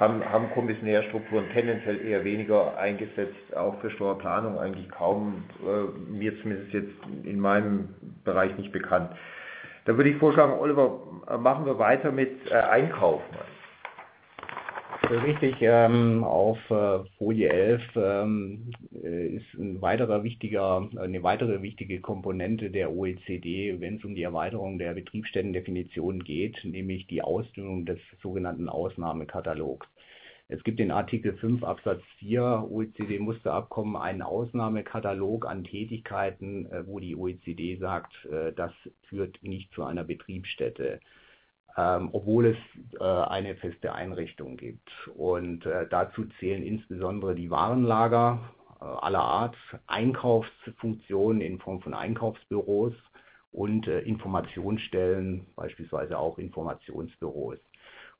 [0.00, 6.72] haben, haben Kommissionärstrukturen tendenziell eher weniger eingesetzt, auch für Steuerplanung eigentlich kaum, äh, mir zumindest
[6.72, 7.90] jetzt in meinem
[8.24, 9.10] Bereich nicht bekannt.
[9.84, 11.00] Da würde ich vorschlagen, Oliver,
[11.38, 13.20] machen wir weiter mit äh, Einkauf.
[15.10, 18.70] Richtig, ähm, auf äh, Folie 11 ähm,
[19.02, 24.22] äh, ist ein weiterer wichtiger, eine weitere wichtige Komponente der OECD, wenn es um die
[24.22, 29.86] Erweiterung der Betriebsstättendefinition geht, nämlich die Ausdünnung des sogenannten Ausnahmekatalogs.
[30.48, 37.16] Es gibt in Artikel 5 Absatz 4 OECD-Musterabkommen einen Ausnahmekatalog an Tätigkeiten, äh, wo die
[37.16, 38.72] OECD sagt, äh, das
[39.08, 41.00] führt nicht zu einer Betriebsstätte
[41.76, 44.88] ähm, obwohl es äh, eine feste Einrichtung gibt.
[45.16, 48.40] Und äh, dazu zählen insbesondere die Warenlager
[48.80, 49.56] äh, aller Art,
[49.86, 52.92] Einkaufsfunktionen in Form von Einkaufsbüros
[53.52, 57.58] und äh, Informationsstellen, beispielsweise auch Informationsbüros.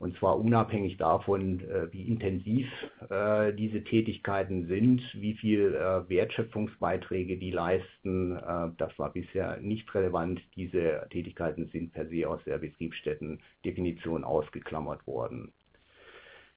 [0.04, 2.70] Und zwar unabhängig davon, äh, wie intensiv
[3.08, 8.38] äh, diese Tätigkeiten sind, wie viel äh, Wertschöpfungsbeiträge die leisten.
[8.76, 10.42] Das war bisher nicht relevant.
[10.56, 15.54] Diese Tätigkeiten sind per se aus der Betriebsstättendefinition ausgeklammert worden.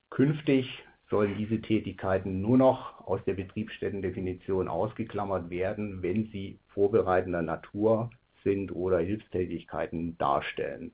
[0.09, 8.09] Künftig sollen diese Tätigkeiten nur noch aus der Betriebsstättendefinition ausgeklammert werden, wenn sie vorbereitender Natur
[8.43, 10.91] sind oder Hilfstätigkeiten darstellen.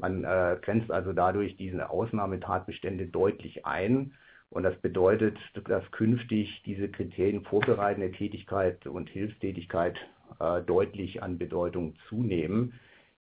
[0.00, 4.14] Man äh, grenzt also dadurch diese Ausnahmetatbestände deutlich ein.
[4.48, 9.96] Und das bedeutet, dass künftig diese Kriterien vorbereitende Tätigkeit und Hilfstätigkeit
[10.40, 12.72] äh, deutlich an Bedeutung zunehmen.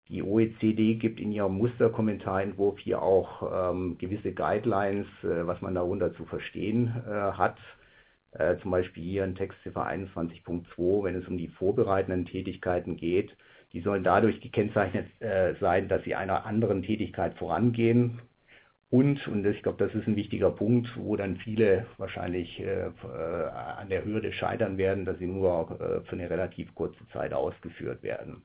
[0.09, 6.14] Die OECD gibt in ihrem Musterkommentarentwurf hier auch ähm, gewisse Guidelines, äh, was man darunter
[6.14, 7.59] zu verstehen äh, hat.
[8.33, 13.37] Äh, zum Beispiel hier in Textziffer 21.2, wenn es um die vorbereitenden Tätigkeiten geht,
[13.73, 18.21] die sollen dadurch gekennzeichnet äh, sein, dass sie einer anderen Tätigkeit vorangehen.
[18.91, 23.49] Und, und ich glaube, das ist ein wichtiger Punkt, wo dann viele wahrscheinlich äh, äh,
[23.77, 28.03] an der Hürde scheitern werden, dass sie nur äh, für eine relativ kurze Zeit ausgeführt
[28.03, 28.43] werden.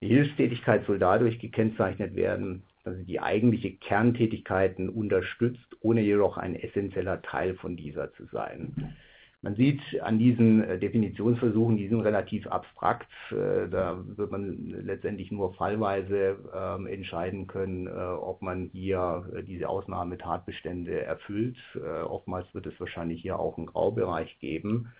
[0.00, 6.54] Die Hilfstätigkeit soll dadurch gekennzeichnet werden, dass sie die eigentliche Kerntätigkeiten unterstützt, ohne jedoch ein
[6.54, 8.94] essentieller Teil von dieser zu sein.
[9.40, 13.08] Man sieht an diesen äh, Definitionsversuchen, die sind relativ abstrakt.
[13.30, 19.68] Äh, da wird man letztendlich nur fallweise ähm, entscheiden können, äh, ob man hier diese
[19.68, 21.56] Ausnahmetatbestände erfüllt.
[22.04, 24.92] Oftmals wird es wahrscheinlich hier auch einen Graubereich geben.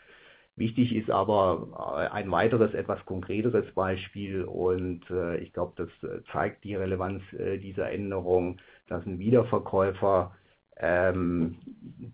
[0.57, 5.03] Wichtig ist aber ein weiteres, etwas konkreteres Beispiel und
[5.41, 7.23] ich glaube, das zeigt die Relevanz
[7.63, 10.35] dieser Änderung, dass ein Wiederverkäufer
[10.81, 11.59] ähm,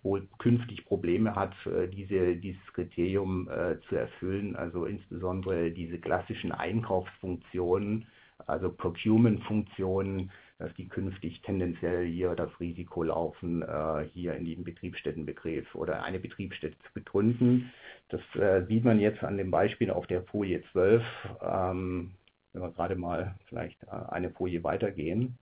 [0.02, 6.52] wohl künftig Probleme hat, äh, diese, dieses Kriterium äh, zu erfüllen, also insbesondere diese klassischen
[6.52, 8.06] Einkaufsfunktionen,
[8.46, 15.74] also Procurement-Funktionen, dass die künftig tendenziell hier das Risiko laufen, äh, hier in den Betriebsstättenbegriff
[15.74, 17.72] oder eine Betriebsstätte zu begründen.
[18.08, 21.02] Das äh, sieht man jetzt an dem Beispiel auf der Folie 12.
[21.42, 22.12] Ähm,
[22.52, 25.36] wenn wir gerade mal vielleicht äh, eine Folie weitergehen.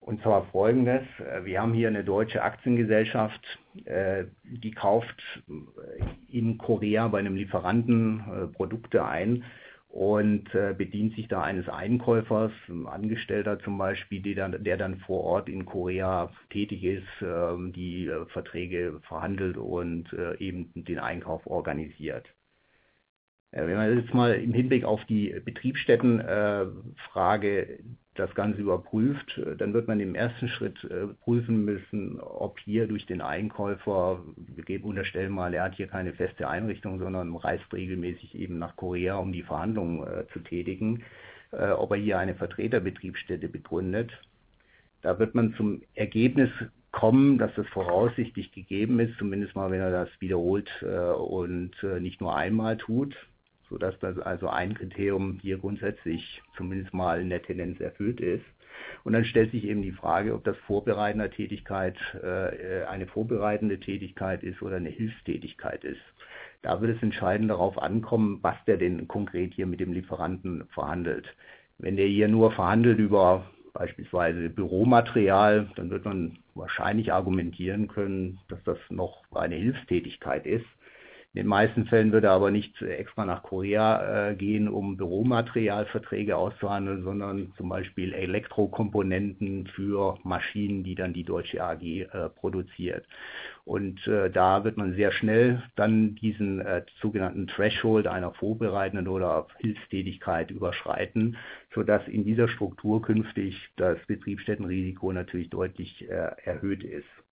[0.00, 5.52] Und zwar folgendes, äh, wir haben hier eine deutsche Aktiengesellschaft, äh, die kauft äh,
[6.30, 9.42] in Korea bei einem Lieferanten Produkte ein
[9.88, 10.44] und
[10.76, 15.48] bedient sich da eines Einkäufers, ein Angestellter zum Beispiel, der dann, der dann vor Ort
[15.48, 22.26] in Korea tätig ist, ähm, die Verträge verhandelt und eben den Einkauf organisiert.
[23.52, 27.78] Wenn man jetzt mal im Hinblick auf die Betriebsstättenfrage
[28.16, 32.86] das Ganze überprüft, äh, dann wird man im ersten Schritt äh, prüfen müssen, ob hier
[32.86, 37.72] durch den Einkäufer, wir geben unterstellen mal, er hat hier keine feste Einrichtung, sondern reist
[37.72, 41.02] regelmäßig eben nach Korea, um die Verhandlungen äh, zu tätigen,
[41.52, 44.10] ob er hier eine Vertreterbetriebsstätte begründet.
[45.02, 46.50] Da wird man zum Ergebnis
[46.90, 52.36] kommen, dass das voraussichtlich gegeben ist, zumindest mal, wenn er das wiederholt und nicht nur
[52.36, 53.16] einmal tut
[53.68, 58.44] sodass das also ein Kriterium hier grundsätzlich zumindest mal in der Tendenz erfüllt ist.
[59.04, 64.42] Und dann stellt sich eben die Frage, ob das vorbereitende Tätigkeit äh, eine vorbereitende Tätigkeit
[64.42, 66.00] ist oder eine Hilfstätigkeit ist.
[66.62, 71.34] Da wird es entscheidend darauf ankommen, was der denn konkret hier mit dem Lieferanten verhandelt.
[71.78, 78.62] Wenn der hier nur verhandelt über beispielsweise Büromaterial, dann wird man wahrscheinlich argumentieren können, dass
[78.64, 80.66] das noch eine Hilfstätigkeit ist.
[81.36, 86.34] In den meisten Fällen würde er aber nicht extra nach Korea äh, gehen, um Büromaterialverträge
[86.34, 93.04] auszuhandeln, sondern zum Beispiel Elektrokomponenten für Maschinen, die dann die Deutsche AG äh, produziert.
[93.66, 99.46] Und äh, da wird man sehr schnell dann diesen äh, sogenannten Threshold einer vorbereitenden oder
[99.58, 101.36] Hilfstätigkeit überschreiten,
[101.74, 107.25] sodass in dieser Struktur künftig das Betriebsstättenrisiko natürlich deutlich äh, erhöht ist.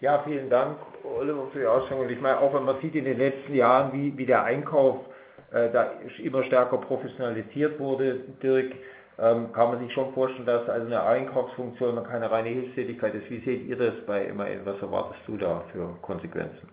[0.00, 2.08] Ja, vielen Dank, Oliver, für die Ausführungen.
[2.08, 4.96] Ich meine, auch wenn man sieht in den letzten Jahren, wie, wie der Einkauf
[5.52, 5.90] äh, da
[6.22, 8.72] immer stärker professionalisiert wurde, Dirk,
[9.18, 13.28] ähm, kann man sich schon vorstellen, dass also eine Einkaufsfunktion keine reine Hilfstätigkeit ist.
[13.28, 14.64] Wie seht ihr das bei MAN?
[14.64, 16.70] Was erwartest du da für Konsequenzen?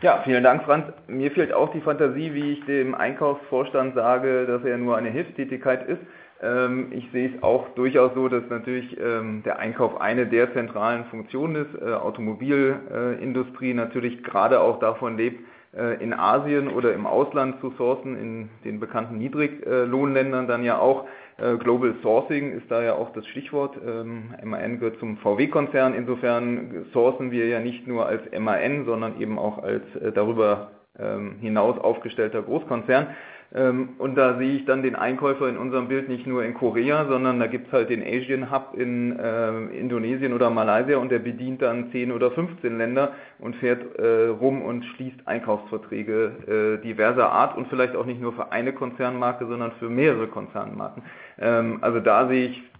[0.00, 0.86] Ja, vielen Dank, Franz.
[1.06, 5.88] Mir fehlt auch die Fantasie, wie ich dem Einkaufsvorstand sage, dass er nur eine Hilfstätigkeit
[5.88, 6.00] ist.
[6.42, 11.04] Ähm, ich sehe es auch durchaus so, dass natürlich ähm, der Einkauf eine der zentralen
[11.04, 11.80] Funktionen ist.
[11.80, 15.40] Äh, Automobilindustrie natürlich gerade auch davon lebt,
[15.76, 21.06] äh, in Asien oder im Ausland zu sourcen, in den bekannten Niedriglohnländern dann ja auch.
[21.38, 23.76] Äh, Global Sourcing ist da ja auch das Stichwort.
[23.84, 25.94] MAN ähm, gehört zum VW-Konzern.
[25.94, 30.72] Insofern sourcen wir ja nicht nur als MAN, sondern eben auch als darüber
[31.40, 33.06] hinaus aufgestellter Großkonzern.
[33.54, 37.06] Ähm, und da sehe ich dann den Einkäufer in unserem Bild nicht nur in Korea,
[37.06, 41.18] sondern da gibt es halt den Asian Hub in äh, Indonesien oder Malaysia und der
[41.18, 47.30] bedient dann 10 oder 15 Länder und fährt äh, rum und schließt Einkaufsverträge äh, diverser
[47.30, 51.02] Art und vielleicht auch nicht nur für eine Konzernmarke, sondern für mehrere Konzernmarken.
[51.38, 52.71] Ähm, also da sehe ich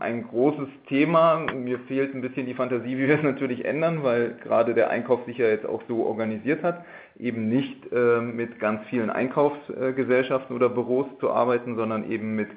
[0.00, 1.46] ein großes Thema.
[1.54, 5.24] Mir fehlt ein bisschen die Fantasie, wie wir es natürlich ändern, weil gerade der Einkauf
[5.26, 6.84] sich ja jetzt auch so organisiert hat
[7.18, 12.48] eben nicht äh, mit ganz vielen Einkaufsgesellschaften oder Büros zu arbeiten, sondern eben mit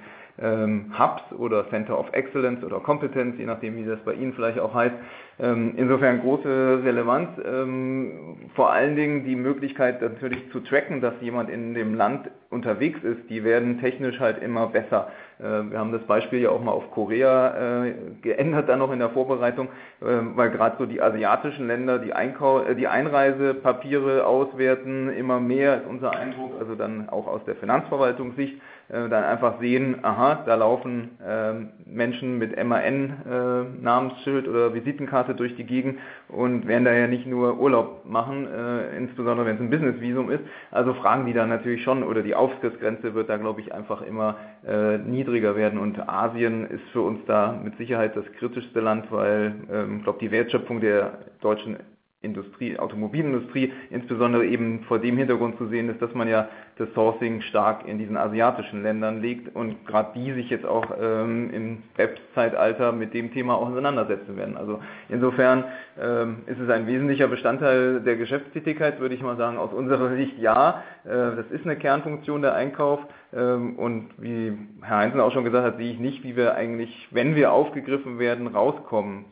[0.41, 4.59] ähm, Hubs oder Center of Excellence oder Kompetenz, je nachdem, wie das bei Ihnen vielleicht
[4.59, 4.95] auch heißt.
[5.39, 7.29] Ähm, insofern große Relevanz.
[7.45, 12.99] Ähm, vor allen Dingen die Möglichkeit natürlich zu tracken, dass jemand in dem Land unterwegs
[13.03, 15.09] ist, die werden technisch halt immer besser.
[15.39, 18.99] Äh, wir haben das Beispiel ja auch mal auf Korea äh, geändert dann noch in
[18.99, 19.67] der Vorbereitung,
[20.01, 25.87] äh, weil gerade so die asiatischen Länder die, Einkau die Einreisepapiere auswerten, immer mehr ist
[25.87, 31.11] unser Eindruck, also dann auch aus der Finanzverwaltungssicht, dann einfach sehen, aha, da laufen
[31.85, 38.05] Menschen mit MAN-Namensschild oder Visitenkarte durch die Gegend und werden da ja nicht nur Urlaub
[38.05, 38.47] machen,
[38.97, 40.43] insbesondere wenn es ein Business-Visum ist.
[40.71, 44.37] Also fragen die dann natürlich schon, oder die Aufsichtsgrenze wird da, glaube ich, einfach immer
[45.05, 49.53] niedriger niedriger werden und Asien ist für uns da mit Sicherheit das kritischste Land, weil
[49.71, 51.77] ähm, ich glaube, die Wertschöpfung der deutschen
[52.21, 56.49] Industrie, Automobilindustrie, insbesondere eben vor dem Hintergrund zu sehen ist, dass man ja
[56.79, 61.51] das Sourcing stark in diesen asiatischen Ländern legt und gerade die sich jetzt auch ähm,
[61.53, 64.55] im Web-Zeitalter mit dem Thema auseinandersetzen werden.
[64.55, 65.65] Also insofern
[65.99, 70.39] ähm, ist es ein wesentlicher Bestandteil der Geschäftstätigkeit, würde ich mal sagen, aus unserer Sicht
[70.39, 70.83] ja.
[71.03, 73.01] Äh, das ist eine Kernfunktion der Einkauf
[73.33, 77.09] ähm, und wie Herr Heinzen auch schon gesagt hat, sehe ich nicht, wie wir eigentlich,
[77.11, 79.25] wenn wir aufgegriffen werden, rauskommen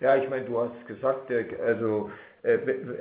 [0.00, 1.30] ja, ich meine, du hast gesagt,
[1.66, 2.10] also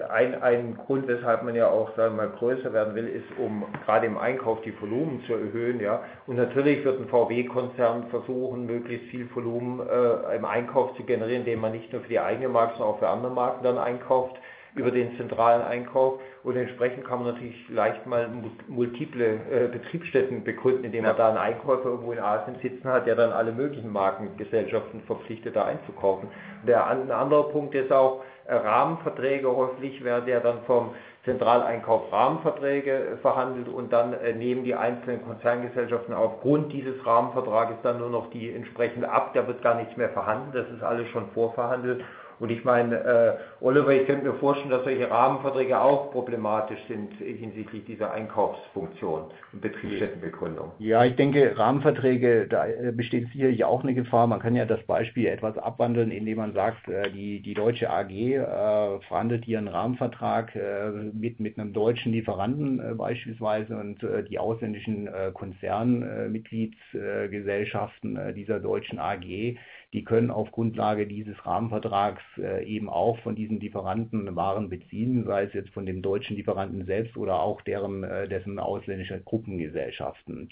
[0.09, 3.65] ein, ein Grund, weshalb man ja auch sagen wir mal größer werden will, ist, um
[3.85, 6.01] gerade im Einkauf die Volumen zu erhöhen, ja.
[6.25, 11.61] Und natürlich wird ein VW-Konzern versuchen, möglichst viel Volumen äh, im Einkauf zu generieren, indem
[11.61, 14.35] man nicht nur für die eigene Marke, sondern auch für andere Marken dann einkauft
[14.75, 18.29] über den zentralen Einkauf und entsprechend kann man natürlich leicht mal
[18.67, 21.11] multiple äh, Betriebsstätten begründen, indem ja.
[21.11, 25.55] man da einen Einkäufer irgendwo in Asien sitzen hat, der dann alle möglichen Markengesellschaften verpflichtet,
[25.55, 26.29] da einzukaufen.
[26.67, 29.47] Der, ein anderer Punkt ist auch äh, Rahmenverträge.
[29.53, 30.91] Häufig werden ja dann vom
[31.23, 38.09] Zentraleinkauf Rahmenverträge verhandelt und dann äh, nehmen die einzelnen Konzerngesellschaften aufgrund dieses Rahmenvertrages dann nur
[38.09, 39.31] noch die entsprechend ab.
[39.33, 40.65] Da wird gar nichts mehr verhandelt.
[40.65, 42.03] Das ist alles schon vorverhandelt.
[42.39, 47.13] Und ich meine, äh, Oliver, ich könnte mir vorstellen, dass solche Rahmenverträge auch problematisch sind
[47.13, 50.73] hinsichtlich dieser Einkaufsfunktion und Betriebsstättenbegründung.
[50.79, 54.25] Ja, ich denke, Rahmenverträge, da äh, besteht sicherlich auch eine Gefahr.
[54.27, 58.11] Man kann ja das Beispiel etwas abwandeln, indem man sagt, äh, die, die deutsche AG
[58.11, 64.39] äh, verhandelt ihren Rahmenvertrag äh, mit, mit einem deutschen Lieferanten äh, beispielsweise und äh, die
[64.39, 69.55] ausländischen äh, Konzernmitgliedsgesellschaften äh, dieser deutschen AG
[69.95, 75.43] die können auf Grundlage dieses Rahmenvertrags äh, eben auch von diesen Lieferanten Waren beziehen, sei
[75.43, 80.49] es jetzt von dem deutschen Lieferanten selbst oder auch deren, äh, dessen ausländischer Gruppengesellschaften.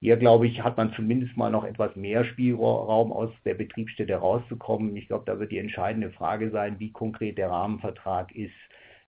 [0.00, 4.96] Hier, glaube ich, hat man zumindest mal noch etwas mehr Spielraum aus der Betriebsstätte rauszukommen.
[4.96, 8.54] Ich glaube, da wird die entscheidende Frage sein, wie konkret der Rahmenvertrag ist.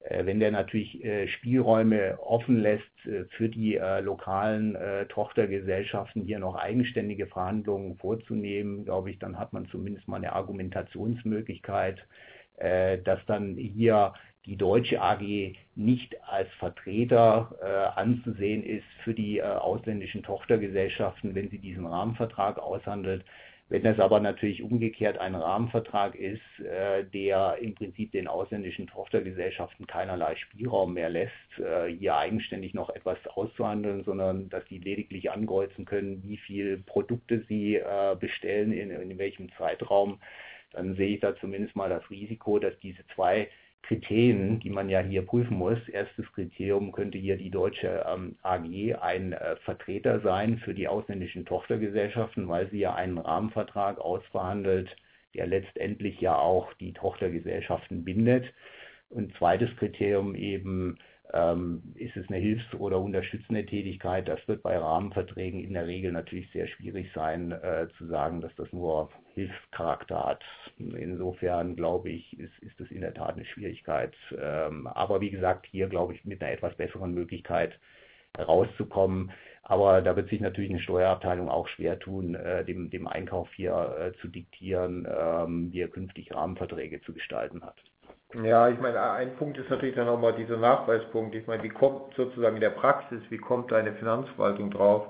[0.01, 4.77] Äh, wenn der natürlich äh, Spielräume offen lässt äh, für die lokalen
[5.09, 12.05] Tochtergesellschaften, hier noch eigenständige Verhandlungen vorzunehmen, glaube ich, dann hat man zumindest mal eine Argumentationsmöglichkeit,
[12.59, 14.13] dass dann hier
[14.45, 21.87] die deutsche AG nicht als Vertreter anzusehen ist für die ausländischen Tochtergesellschaften, wenn sie diesen
[21.87, 23.25] Rahmenvertrag aushandelt.
[23.71, 29.87] Wenn das aber natürlich umgekehrt ein Rahmenvertrag ist, äh, der im Prinzip den ausländischen Tochtergesellschaften
[29.87, 35.85] keinerlei Spielraum mehr lässt, äh, hier eigenständig noch etwas auszuhandeln, sondern dass sie lediglich ankreuzen
[35.85, 40.19] können, wie viele Produkte sie äh, bestellen, in, in welchem Zeitraum,
[40.73, 43.49] dann sehe ich da zumindest mal das Risiko, dass diese zwei
[43.83, 45.79] Kriterien, die man ja hier prüfen muss.
[45.89, 51.45] Erstes Kriterium könnte hier die deutsche ähm, AG ein äh, Vertreter sein für die ausländischen
[51.45, 54.95] Tochtergesellschaften, weil sie ja einen Rahmenvertrag ausverhandelt,
[55.35, 58.45] der letztendlich ja auch die Tochtergesellschaften bindet.
[59.09, 60.99] Und zweites Kriterium eben,
[61.95, 64.27] ist es eine hilfs- oder unterstützende Tätigkeit?
[64.27, 68.55] Das wird bei Rahmenverträgen in der Regel natürlich sehr schwierig sein, äh, zu sagen, dass
[68.57, 70.43] das nur Hilfscharakter hat.
[70.79, 74.15] Insofern glaube ich, ist, ist das in der Tat eine Schwierigkeit.
[74.37, 77.79] Ähm, aber wie gesagt, hier glaube ich mit einer etwas besseren Möglichkeit
[78.39, 79.31] rauszukommen.
[79.63, 83.97] Aber da wird sich natürlich eine Steuerabteilung auch schwer tun, äh, dem, dem Einkauf hier
[83.99, 87.77] äh, zu diktieren, ähm, wie er künftig Rahmenverträge zu gestalten hat.
[88.35, 91.35] Ja, ich meine, ein Punkt ist natürlich dann nochmal dieser Nachweispunkt.
[91.35, 95.09] Ich meine, wie kommt sozusagen in der Praxis, wie kommt eine Finanzverwaltung drauf,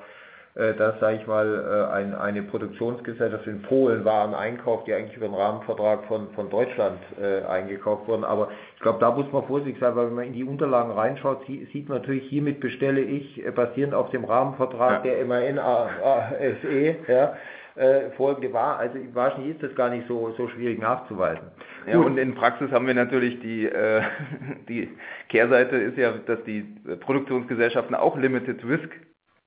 [0.54, 5.18] äh, dass, sage ich mal, äh, ein, eine Produktionsgesellschaft in Polen Waren einkauft, die eigentlich
[5.18, 8.24] über den Rahmenvertrag von, von Deutschland äh, eingekauft wurden.
[8.24, 11.44] Aber ich glaube, da muss man vorsichtig sein, weil wenn man in die Unterlagen reinschaut,
[11.46, 15.12] sieht man natürlich, hiermit bestelle ich, äh, basierend auf dem Rahmenvertrag ja.
[15.12, 17.36] der MAN ASE, ja,
[17.76, 18.78] äh, folgende war.
[18.78, 21.50] Also wahrscheinlich ist das gar nicht so, so schwierig nachzuweisen.
[21.86, 24.02] Ja, und in Praxis haben wir natürlich die, äh,
[24.68, 24.88] die
[25.28, 26.62] Kehrseite ist ja, dass die
[27.00, 28.90] Produktionsgesellschaften auch Limited Risk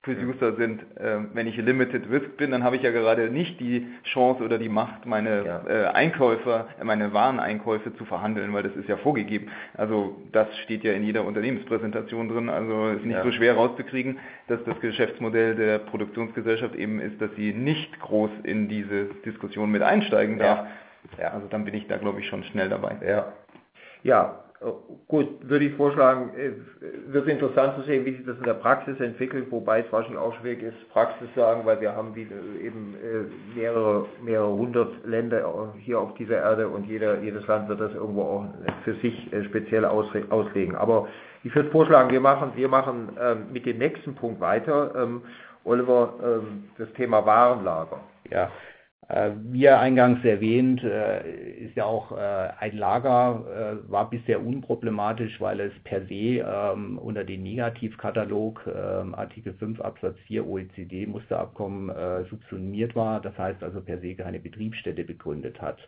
[0.04, 0.82] Producer sind.
[0.96, 4.58] Äh, wenn ich Limited Risk bin, dann habe ich ja gerade nicht die Chance oder
[4.58, 5.62] die Macht, meine ja.
[5.66, 9.48] äh, Einkäufer, meine Wareneinkäufe zu verhandeln, weil das ist ja vorgegeben.
[9.74, 12.48] Also das steht ja in jeder Unternehmenspräsentation drin.
[12.48, 13.24] Also ist nicht ja.
[13.24, 18.68] so schwer rauszukriegen, dass das Geschäftsmodell der Produktionsgesellschaft eben ist, dass sie nicht groß in
[18.68, 20.66] diese Diskussion mit einsteigen darf.
[21.18, 21.28] Ja.
[21.32, 22.96] Also dann bin ich da, glaube ich, schon schnell dabei.
[23.04, 23.32] Ja,
[24.02, 24.44] ja
[25.08, 26.52] gut, würde ich vorschlagen, äh,
[27.12, 30.34] wird interessant zu sehen, wie sich das in der Praxis entwickelt, wobei es wahrscheinlich auch
[30.40, 36.00] schwierig ist, Praxis zu sagen, weil wir haben eben äh, mehrere, mehrere hundert Länder hier
[36.00, 38.44] auf dieser Erde und jeder, jedes Land wird das irgendwo auch
[38.84, 40.76] für sich äh, speziell auslegen.
[40.76, 41.08] Aber
[41.42, 44.94] ich würde vorschlagen, wir machen, wir machen ähm, mit dem nächsten Punkt weiter.
[44.96, 45.22] Ähm,
[45.64, 48.00] Oliver, ähm, das Thema Warenlager.
[48.30, 48.48] Ja, äh,
[49.08, 51.28] wie eingangs erwähnt, äh,
[51.58, 57.24] ist ja auch äh, ein Lager, war bisher unproblematisch, weil es per se ähm, unter
[57.24, 61.92] den Negativkatalog ähm, Artikel 5 Absatz 4 OECD Musterabkommen
[62.30, 63.20] subsumiert war.
[63.20, 65.78] Das heißt also per se keine Betriebsstätte begründet hat.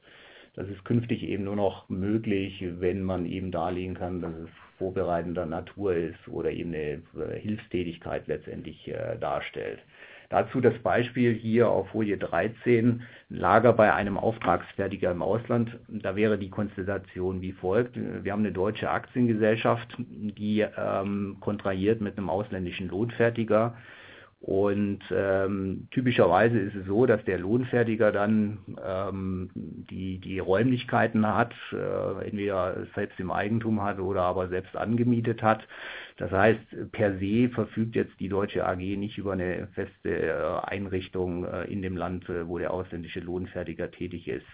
[0.55, 4.49] Das ist künftig eben nur noch möglich, wenn man eben darlegen kann, dass es
[4.79, 7.03] vorbereitender Natur ist oder eben eine
[7.35, 8.91] Hilfstätigkeit letztendlich
[9.21, 9.81] darstellt.
[10.29, 15.79] Dazu das Beispiel hier auf Folie 13, Lager bei einem Auftragsfertiger im Ausland.
[15.89, 17.97] Da wäre die Konstellation wie folgt.
[17.97, 23.77] Wir haben eine deutsche Aktiengesellschaft, die ähm, kontrahiert mit einem ausländischen Lohnfertiger
[24.41, 31.55] und ähm, typischerweise ist es so, dass der Lohnfertiger dann ähm, die, die Räumlichkeiten hat,
[31.73, 35.67] äh, entweder selbst im Eigentum hat oder aber selbst angemietet hat.
[36.19, 41.47] Das heißt, per se verfügt jetzt die deutsche AG nicht über eine feste äh, Einrichtung
[41.47, 44.47] äh, in dem Land, äh, wo der ausländische Lohnfertiger tätig ist.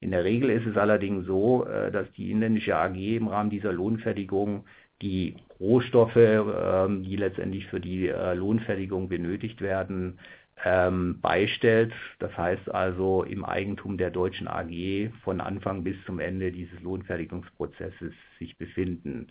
[0.00, 4.64] In der Regel ist es allerdings so, dass die inländische AG im Rahmen dieser Lohnfertigung
[5.00, 10.18] die Rohstoffe, ähm, die letztendlich für die äh, Lohnfertigung benötigt werden,
[10.64, 11.92] ähm, beistellt.
[12.18, 18.12] Das heißt also im Eigentum der deutschen AG von Anfang bis zum Ende dieses Lohnfertigungsprozesses
[18.38, 19.28] sich befinden.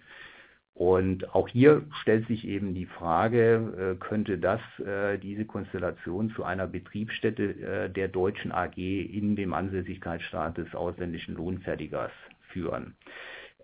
[0.76, 6.44] Und auch hier stellt sich eben die Frage, äh, könnte das äh, diese Konstellation zu
[6.44, 12.12] einer Betriebsstätte der deutschen AG in dem Ansässigkeitsstaat des ausländischen Lohnfertigers
[12.50, 12.96] führen?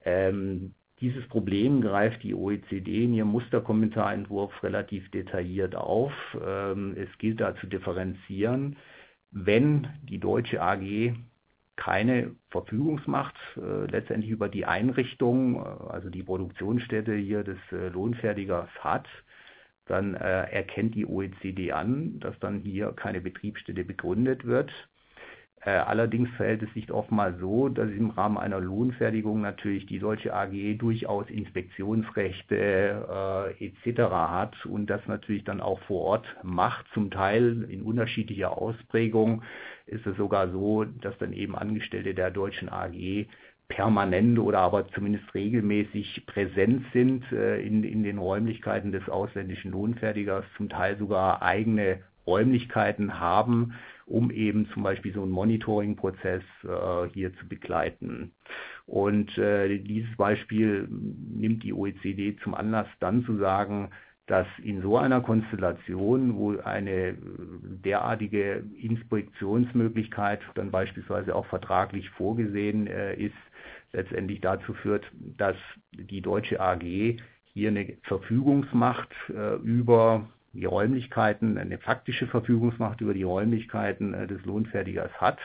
[0.05, 6.12] Ähm, dieses Problem greift die OECD in ihrem Musterkommentarentwurf relativ detailliert auf.
[6.45, 8.78] Ähm, es gilt da zu differenzieren,
[9.32, 11.14] wenn die deutsche AG
[11.80, 18.70] keine Verfügungsmacht äh, letztendlich über die Einrichtung, äh, also die Produktionsstätte hier des äh, Lohnfertigers
[18.80, 19.08] hat,
[19.86, 24.72] dann erkennt die OECD an, dass dann hier keine Betriebsstätte begründet wird.
[25.66, 30.34] Äh, allerdings verhält es sich oftmals so, dass im Rahmen einer Lohnfertigung natürlich die deutsche
[30.34, 34.10] AG durchaus Inspektionsrechte äh, etc.
[34.10, 36.86] hat und das natürlich dann auch vor Ort macht.
[36.93, 39.41] Zum Teil in unterschiedlicher Ausprägung
[39.86, 43.28] ist es sogar so, dass dann eben Angestellte der deutschen AG
[43.68, 50.45] permanent oder aber zumindest regelmäßig präsent sind äh, in, in den Räumlichkeiten des ausländischen Lohnfertigers,
[50.57, 53.74] zum Teil sogar eigene Räumlichkeiten haben,
[54.10, 58.32] um eben zum Beispiel so einen Monitoring-Prozess äh, hier zu begleiten.
[58.86, 63.91] Und äh, dieses Beispiel nimmt die OECD zum Anlass, dann zu sagen,
[64.26, 67.18] dass in so einer Konstellation, wo eine
[67.64, 73.34] derartige Inspektionsmöglichkeit dann beispielsweise auch vertraglich vorgesehen äh, ist,
[73.91, 75.05] letztendlich dazu führt,
[75.38, 75.55] dass
[75.91, 76.84] die deutsche AG
[77.53, 80.28] hier eine Verfügungsmacht äh, über
[80.60, 85.39] die Räumlichkeiten, eine faktische Verfügungsmacht über die Räumlichkeiten äh, des Lohnfertigers hat.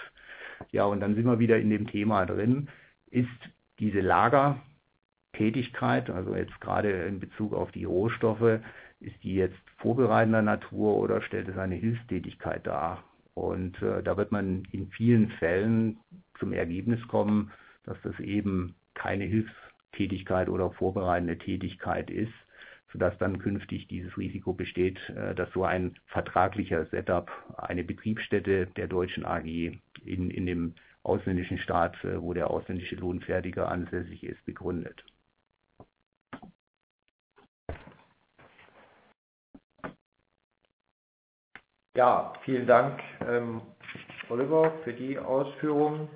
[0.73, 2.69] Ja, und dann sind wir wieder in dem Thema drin.
[3.11, 3.29] Ist
[3.79, 8.61] diese Lagertätigkeit, also jetzt gerade in Bezug auf die Rohstoffe,
[9.01, 13.05] ist die jetzt vorbereitender Natur oder stellt es eine Hilfstätigkeit dar?
[13.35, 15.99] Und äh, da wird man in vielen Fällen
[16.39, 17.53] zum Ergebnis kommen,
[17.85, 22.33] dass das eben keine Hilfstätigkeit oder vorbereitende Tätigkeit ist,
[22.95, 27.29] sodass dann künftig dieses Risiko besteht, äh, dass so ein vertraglicher Setup
[27.59, 33.69] eine Betriebsstätte der deutschen AG in, in dem ausländischen Staat, äh, wo der ausländische Lohnfertiger
[33.69, 35.05] ansässig ist, begründet.
[41.97, 43.61] Ja, vielen Dank, ähm,
[44.29, 46.09] Oliver, für die Ausführungen.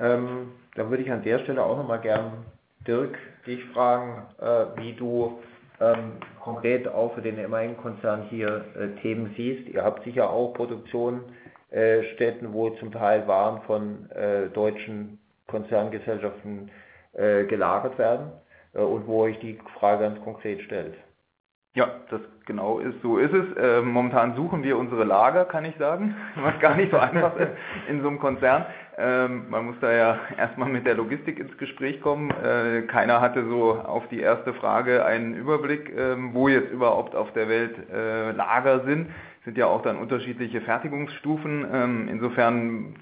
[0.00, 2.44] Ähm, dann würde ich an der Stelle auch nochmal gern
[2.86, 5.42] Dirk dich fragen, äh, wie du
[6.40, 9.68] konkret auch für den MAN-Konzern hier äh, Themen siehst.
[9.68, 16.70] Ihr habt sicher auch Produktionsstätten, wo zum Teil Waren von äh, deutschen Konzerngesellschaften
[17.12, 18.32] äh, gelagert werden
[18.72, 20.94] und wo euch die Frage ganz konkret stellt.
[21.74, 23.56] Ja, das genau ist, so ist es.
[23.56, 27.52] Äh, momentan suchen wir unsere Lager, kann ich sagen, was gar nicht so einfach ist
[27.88, 28.66] in so einem Konzern.
[28.98, 32.30] Ähm, man muss da ja erstmal mit der Logistik ins Gespräch kommen.
[32.30, 37.32] Äh, keiner hatte so auf die erste Frage einen Überblick, ähm, wo jetzt überhaupt auf
[37.32, 39.08] der Welt äh, Lager sind.
[39.38, 41.66] Es sind ja auch dann unterschiedliche Fertigungsstufen.
[41.72, 42.94] Ähm, insofern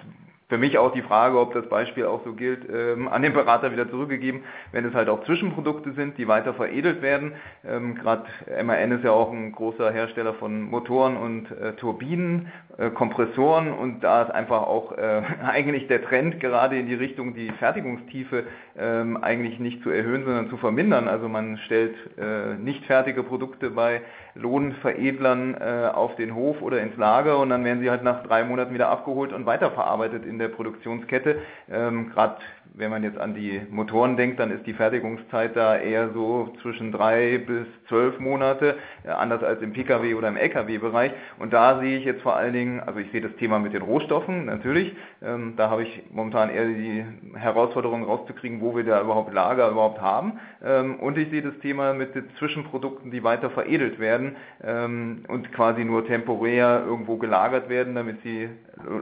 [0.50, 3.72] für mich auch die Frage, ob das Beispiel auch so gilt, ähm, an den Berater
[3.72, 4.42] wieder zurückgegeben,
[4.72, 7.32] wenn es halt auch Zwischenprodukte sind, die weiter veredelt werden.
[7.64, 8.24] Ähm, Gerade
[8.62, 12.48] MAN ist ja auch ein großer Hersteller von Motoren und äh, Turbinen,
[12.78, 17.34] äh, Kompressoren und da ist einfach auch äh, eigentlich der Trend gerade in die Richtung,
[17.34, 18.44] die Fertigungstiefe
[18.76, 21.06] ähm, eigentlich nicht zu erhöhen, sondern zu vermindern.
[21.06, 24.02] Also man stellt äh, nicht fertige Produkte bei
[24.34, 28.44] Lohnveredlern äh, auf den Hof oder ins Lager und dann werden sie halt nach drei
[28.44, 31.38] Monaten wieder abgeholt und weiterverarbeitet in der Produktionskette.
[31.70, 32.36] Ähm, Gerade
[32.74, 36.92] wenn man jetzt an die Motoren denkt, dann ist die Fertigungszeit da eher so zwischen
[36.92, 41.12] drei bis zwölf Monate, äh, anders als im Pkw oder im Lkw-Bereich.
[41.38, 43.82] Und da sehe ich jetzt vor allen Dingen, also ich sehe das Thema mit den
[43.82, 47.04] Rohstoffen natürlich, ähm, da habe ich momentan eher die
[47.34, 50.40] Herausforderung rauszukriegen, wo wir da überhaupt Lager überhaupt haben.
[50.64, 55.52] Ähm, und ich sehe das Thema mit den Zwischenprodukten, die weiter veredelt werden ähm, und
[55.52, 58.48] quasi nur temporär irgendwo gelagert werden, damit sie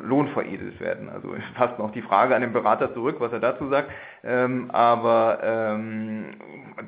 [0.05, 1.09] lohnveredelt werden.
[1.09, 3.91] Also fast noch die Frage an den Berater zurück, was er dazu sagt.
[4.25, 6.25] Ähm, aber ähm,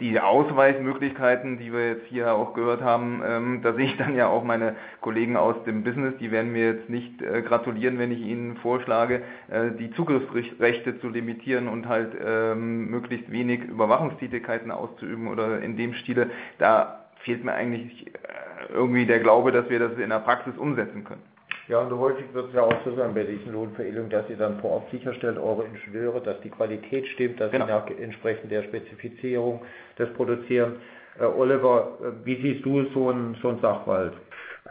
[0.01, 4.29] die Ausweismöglichkeiten, die wir jetzt hier auch gehört haben, ähm, da sehe ich dann ja
[4.29, 8.21] auch meine Kollegen aus dem Business, die werden mir jetzt nicht äh, gratulieren, wenn ich
[8.21, 15.61] ihnen vorschlage, äh, die Zugriffsrechte zu limitieren und halt ähm, möglichst wenig Überwachungstätigkeiten auszuüben oder
[15.61, 16.31] in dem Stile.
[16.59, 21.05] Da fehlt mir eigentlich äh, irgendwie der Glaube, dass wir das in der Praxis umsetzen
[21.05, 21.23] können.
[21.71, 24.59] Ja, und häufig wird es ja auch so sein bei diesen Lohnveredelungen, dass ihr dann
[24.59, 27.67] vor Ort sicherstellt, eure Ingenieure, dass die Qualität stimmt, dass genau.
[27.67, 29.63] sie nach entsprechend der Spezifizierung
[29.95, 30.79] das produzieren.
[31.21, 34.15] Äh, Oliver, äh, wie siehst du so einen so Sachwald?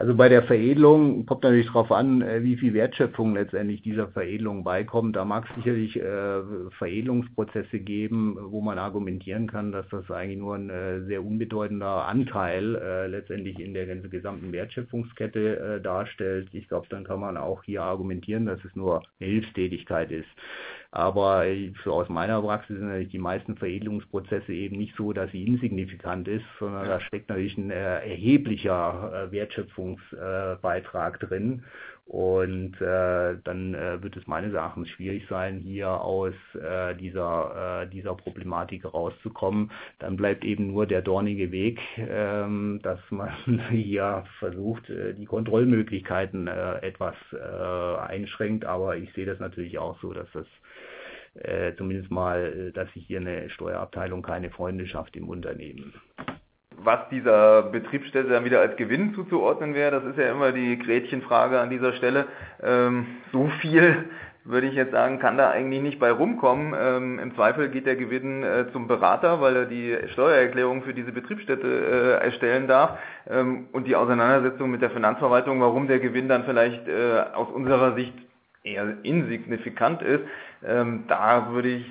[0.00, 4.64] Also bei der Veredelung kommt natürlich darauf an, äh, wie viel Wertschöpfung letztendlich dieser Veredelung
[4.64, 5.14] beikommt.
[5.14, 6.40] Da mag es sicherlich äh,
[6.78, 12.76] Veredelungsprozesse geben, wo man argumentieren kann, dass das eigentlich nur ein äh, sehr unbedeutender Anteil
[12.76, 16.48] äh, letztendlich in der gesamten Wertschöpfungskette äh, darstellt.
[16.52, 20.28] Ich glaube, dann kann man auch hier argumentieren, dass es nur eine Hilfstätigkeit ist.
[20.92, 21.44] Aber
[21.84, 26.26] so aus meiner Praxis sind natürlich die meisten Veredelungsprozesse eben nicht so, dass sie insignifikant
[26.26, 31.62] ist, sondern da steckt natürlich ein äh, erheblicher äh, Wertschöpfungsbeitrag äh, drin.
[32.10, 37.88] Und äh, dann äh, wird es meines Erachtens schwierig sein, hier aus äh, dieser, äh,
[37.88, 39.70] dieser Problematik rauszukommen.
[40.00, 43.30] Dann bleibt eben nur der dornige Weg, ähm, dass man
[43.70, 48.64] hier versucht, äh, die Kontrollmöglichkeiten äh, etwas äh, einschränkt.
[48.64, 50.46] Aber ich sehe das natürlich auch so, dass das
[51.34, 55.94] äh, zumindest mal, äh, dass sich hier eine Steuerabteilung keine Freunde schafft im Unternehmen.
[56.82, 61.60] Was dieser Betriebsstätte dann wieder als Gewinn zuzuordnen wäre, das ist ja immer die Gretchenfrage
[61.60, 62.26] an dieser Stelle.
[62.62, 64.06] Ähm, so viel
[64.44, 66.74] würde ich jetzt sagen, kann da eigentlich nicht bei rumkommen.
[66.78, 71.12] Ähm, Im Zweifel geht der Gewinn äh, zum Berater, weil er die Steuererklärung für diese
[71.12, 72.98] Betriebsstätte äh, erstellen darf.
[73.28, 77.94] Ähm, und die Auseinandersetzung mit der Finanzverwaltung, warum der Gewinn dann vielleicht äh, aus unserer
[77.94, 78.14] Sicht
[78.62, 80.22] eher insignifikant ist,
[80.66, 81.86] ähm, da würde ich,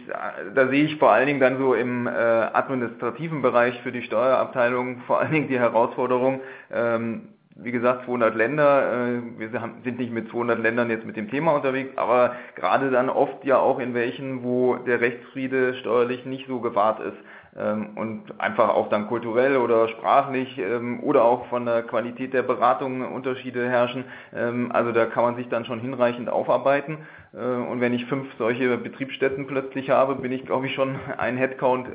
[0.53, 5.01] da sehe ich vor allen Dingen dann so im äh, administrativen Bereich für die Steuerabteilung
[5.07, 6.41] vor allen Dingen die Herausforderung,
[6.71, 9.49] ähm, wie gesagt, 200 Länder, äh, wir
[9.83, 13.57] sind nicht mit 200 Ländern jetzt mit dem Thema unterwegs, aber gerade dann oft ja
[13.57, 17.17] auch in welchen, wo der Rechtsfriede steuerlich nicht so gewahrt ist
[17.55, 23.01] und einfach auch dann kulturell oder sprachlich ähm, oder auch von der Qualität der Beratung
[23.13, 24.05] Unterschiede herrschen.
[24.35, 26.99] Ähm, also da kann man sich dann schon hinreichend aufarbeiten.
[27.33, 31.37] Äh, und wenn ich fünf solche Betriebsstätten plötzlich habe, bin ich, glaube ich, schon ein
[31.37, 31.89] Headcount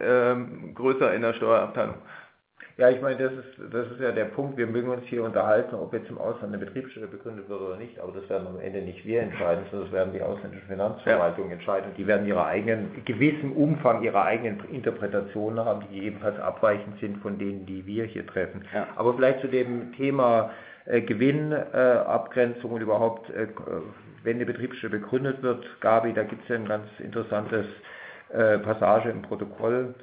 [0.75, 1.97] größer in der Steuerabteilung.
[2.77, 4.57] Ja, ich meine, das ist, das ist ja der Punkt.
[4.57, 8.01] Wir mögen uns hier unterhalten, ob jetzt im Ausland eine Betriebsstelle begründet wird oder nicht,
[8.01, 11.57] aber das werden am Ende nicht wir entscheiden, sondern das werden die ausländischen Finanzverwaltungen ja.
[11.57, 11.93] entscheiden.
[11.97, 17.39] Die werden ihre eigenen, gewissen Umfang ihrer eigenen Interpretationen haben, die jedenfalls abweichend sind von
[17.39, 18.65] denen, die wir hier treffen.
[18.75, 18.89] Ja.
[18.97, 20.51] Aber vielleicht zu dem Thema
[20.87, 23.47] äh, Gewinnabgrenzung äh, und überhaupt, äh,
[24.25, 27.67] wenn eine Betriebsstelle begründet wird, Gabi, da gibt es ja ein ganz interessantes
[28.31, 29.95] äh, Passage im Protokoll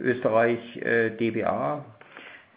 [0.00, 1.84] Österreich äh, DBA?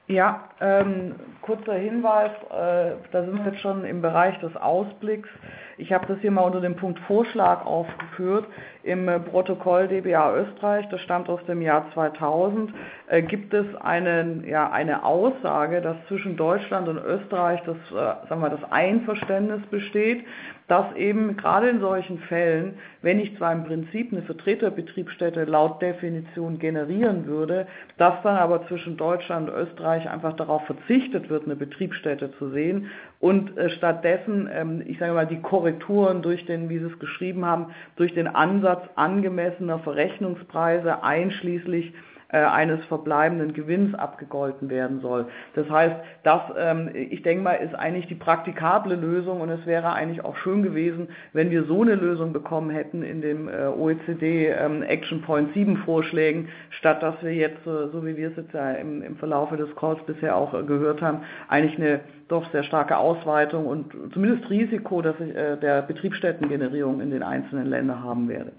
[0.07, 5.29] Ja, ähm, kurzer Hinweis, äh, da sind wir jetzt schon im Bereich des Ausblicks.
[5.77, 8.45] Ich habe das hier mal unter dem Punkt Vorschlag aufgeführt.
[8.83, 12.73] Im äh, Protokoll DBA Österreich, das stammt aus dem Jahr 2000,
[13.07, 18.41] äh, gibt es einen, ja, eine Aussage, dass zwischen Deutschland und Österreich das, äh, sagen
[18.41, 20.25] wir, das Einverständnis besteht,
[20.71, 26.59] dass eben gerade in solchen Fällen, wenn ich zwar im Prinzip eine Vertreterbetriebsstätte laut Definition
[26.59, 27.67] generieren würde,
[27.97, 32.89] dass dann aber zwischen Deutschland und Österreich einfach darauf verzichtet wird, eine Betriebsstätte zu sehen
[33.19, 37.43] und äh, stattdessen, ähm, ich sage mal, die Korrekturen durch den, wie Sie es geschrieben
[37.43, 41.91] haben, durch den Ansatz angemessener Verrechnungspreise einschließlich
[42.37, 45.27] eines verbleibenden Gewinns abgegolten werden soll.
[45.55, 49.93] Das heißt, das, ähm, ich denke mal, ist eigentlich die praktikable Lösung und es wäre
[49.93, 54.47] eigentlich auch schön gewesen, wenn wir so eine Lösung bekommen hätten in dem äh, OECD
[54.47, 58.53] ähm, Action Point 7 Vorschlägen, statt dass wir jetzt, äh, so wie wir es jetzt
[58.53, 62.63] ja im, im Verlaufe des Calls bisher auch äh, gehört haben, eigentlich eine doch sehr
[62.63, 68.29] starke Ausweitung und zumindest Risiko, dass ich äh, der Betriebsstättengenerierung in den einzelnen Ländern haben
[68.29, 68.53] werde.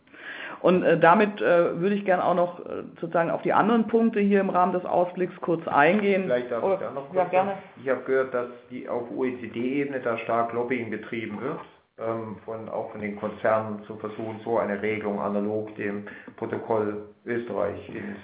[0.62, 4.20] Und äh, damit äh, würde ich gerne auch noch äh, sozusagen auf die anderen Punkte
[4.20, 6.24] hier im Rahmen des Ausblicks kurz eingehen.
[6.24, 7.52] Vielleicht darf Oder, ich da noch kurz ja, gerne.
[7.82, 11.58] Ich habe gehört, dass die auf OECD-Ebene da stark Lobbying betrieben wird.
[11.98, 16.06] Ähm, von, auch von den Konzernen zu versuchen, so eine Regelung analog dem
[16.36, 18.18] Protokoll Österreich ins,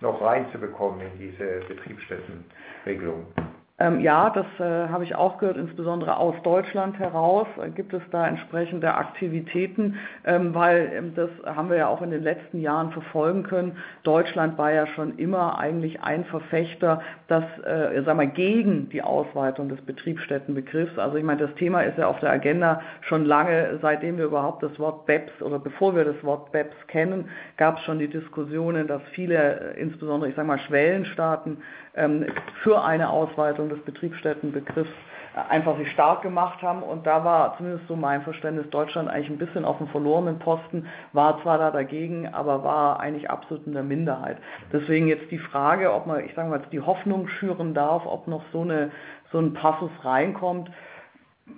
[0.00, 3.26] noch reinzubekommen in diese Betriebsstättenregelung.
[3.80, 8.02] Ähm, ja, das äh, habe ich auch gehört, insbesondere aus Deutschland heraus äh, gibt es
[8.10, 12.90] da entsprechende Aktivitäten, ähm, weil ähm, das haben wir ja auch in den letzten Jahren
[12.90, 13.76] verfolgen können.
[14.02, 19.68] Deutschland war ja schon immer eigentlich ein Verfechter, das, äh, sag mal, gegen die Ausweitung
[19.68, 20.98] des Betriebsstättenbegriffs.
[20.98, 24.64] Also ich meine, das Thema ist ja auf der Agenda schon lange, seitdem wir überhaupt
[24.64, 28.88] das Wort BEPS oder bevor wir das Wort BEPS kennen, gab es schon die Diskussionen,
[28.88, 31.58] dass viele, äh, insbesondere ich sage mal Schwellenstaaten,
[32.62, 34.90] für eine Ausweitung des Betriebsstättenbegriffs
[35.48, 36.82] einfach sich stark gemacht haben.
[36.82, 40.86] Und da war zumindest so mein Verständnis Deutschland eigentlich ein bisschen auf dem verlorenen Posten,
[41.12, 44.38] war zwar da dagegen, aber war eigentlich absolut in der Minderheit.
[44.72, 48.42] Deswegen jetzt die Frage, ob man, ich sage mal, die Hoffnung schüren darf, ob noch
[48.52, 48.90] so eine
[49.30, 50.70] so ein Passus reinkommt,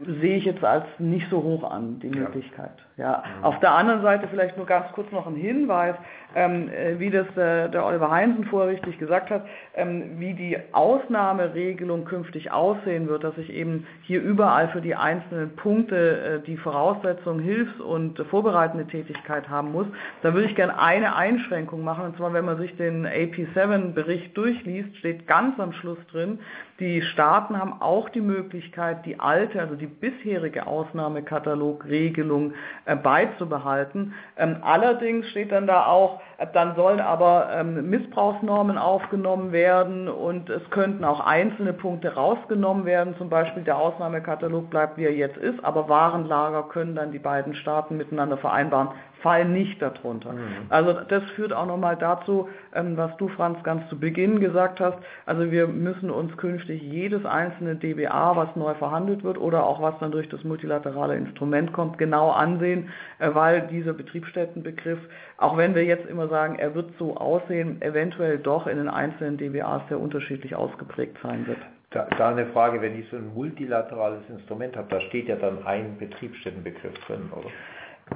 [0.04, 2.72] sehe ich jetzt als nicht so hoch an, die Möglichkeit.
[3.00, 3.24] Ja.
[3.38, 3.44] Mhm.
[3.44, 5.96] Auf der anderen Seite vielleicht nur ganz kurz noch ein Hinweis
[6.34, 10.56] ähm, äh, wie das äh, der Oliver Heinsen vorher richtig gesagt hat, ähm, wie die
[10.72, 16.56] Ausnahmeregelung künftig aussehen wird, dass ich eben hier überall für die einzelnen Punkte äh, die
[16.56, 19.86] Voraussetzung Hilfs- und vorbereitende Tätigkeit haben muss.
[20.22, 24.96] Da würde ich gerne eine Einschränkung machen, und zwar wenn man sich den AP7-Bericht durchliest,
[24.98, 26.38] steht ganz am Schluss drin,
[26.78, 32.54] die Staaten haben auch die Möglichkeit, die alte, also die bisherige Ausnahmekatalogregelung
[32.86, 34.14] äh, beizubehalten.
[34.36, 36.20] Ähm, allerdings steht dann da auch,
[36.54, 43.14] dann sollen aber ähm, Missbrauchsnormen aufgenommen werden und es könnten auch einzelne Punkte rausgenommen werden.
[43.18, 47.54] Zum Beispiel der Ausnahmekatalog bleibt, wie er jetzt ist, aber Warenlager können dann die beiden
[47.54, 48.88] Staaten miteinander vereinbaren,
[49.22, 50.32] fallen nicht darunter.
[50.32, 50.66] Mhm.
[50.68, 54.98] Also das führt auch nochmal dazu, ähm, was du, Franz, ganz zu Beginn gesagt hast.
[55.26, 59.98] Also wir müssen uns künftig jedes einzelne DBA, was neu verhandelt wird oder auch was
[60.00, 62.88] dann durch das multilaterale Instrument kommt, genau ansehen,
[63.18, 65.00] äh, weil dieser Betriebsstättenbegriff,
[65.40, 69.38] auch wenn wir jetzt immer sagen, er wird so aussehen, eventuell doch in den einzelnen
[69.38, 71.58] DBAs sehr unterschiedlich ausgeprägt sein wird.
[71.90, 75.66] Da, da, eine Frage, wenn ich so ein multilaterales Instrument habe, da steht ja dann
[75.66, 77.48] ein Betriebsstättenbegriff drin, oder?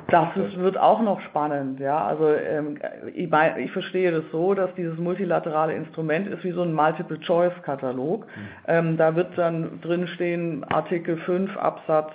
[0.09, 2.05] Das ist, wird auch noch spannend, ja.
[2.05, 2.79] Also ähm,
[3.15, 8.27] ich, mein, ich, verstehe das so, dass dieses multilaterale Instrument ist wie so ein Multiple-Choice-Katalog.
[8.27, 8.49] Mhm.
[8.67, 12.13] Ähm, da wird dann drinstehen Artikel 5 Absatz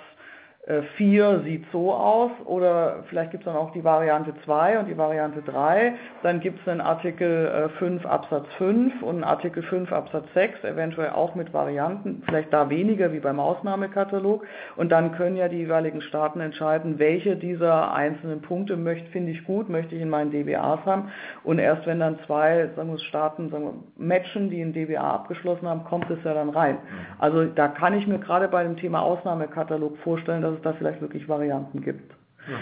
[0.66, 4.88] 4 äh, sieht so aus oder vielleicht gibt es dann auch die Variante 2 und
[4.88, 5.94] die Variante 3.
[6.22, 10.64] Dann gibt es einen Artikel 5 äh, Absatz 5 und einen Artikel 5 Absatz 6,
[10.64, 14.44] eventuell auch mit Varianten, vielleicht da weniger wie beim Ausnahmekatalog.
[14.76, 19.42] Und dann können ja die jeweiligen Staaten entscheiden, welche dieser einzelnen Punkte möchte, finde ich
[19.44, 21.10] gut, möchte ich in meinen DBAs haben.
[21.42, 25.66] Und erst wenn dann zwei sagen wir, Staaten sagen wir, matchen, die ein DBA abgeschlossen
[25.66, 26.74] haben, kommt es ja dann rein.
[26.74, 26.78] Mhm.
[27.18, 31.00] Also da kann ich mir gerade bei dem Thema Ausnahmekatalog vorstellen, dass es da vielleicht
[31.00, 32.12] wirklich Varianten gibt.
[32.48, 32.56] Ja.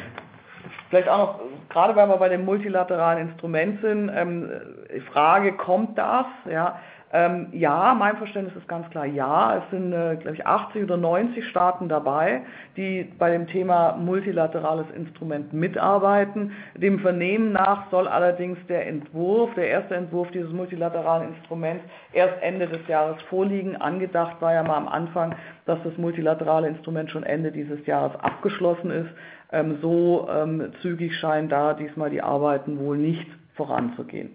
[0.90, 4.50] Vielleicht auch noch, gerade weil wir bei dem multilateralen Instrument sind, ähm,
[5.12, 6.26] Frage, kommt das?
[6.50, 6.78] Ja,
[7.10, 9.56] ähm, ja, mein Verständnis ist ganz klar ja.
[9.56, 12.42] Es sind, äh, glaube ich, 80 oder 90 Staaten dabei,
[12.76, 16.52] die bei dem Thema multilaterales Instrument mitarbeiten.
[16.74, 22.66] Dem Vernehmen nach soll allerdings der Entwurf, der erste Entwurf dieses multilateralen Instruments erst Ende
[22.66, 23.76] des Jahres vorliegen.
[23.76, 25.34] Angedacht war ja mal am Anfang,
[25.64, 29.10] dass das multilaterale Instrument schon Ende dieses Jahres abgeschlossen ist.
[29.50, 34.30] Ähm, so ähm, zügig scheinen da diesmal die Arbeiten wohl nicht voranzugehen.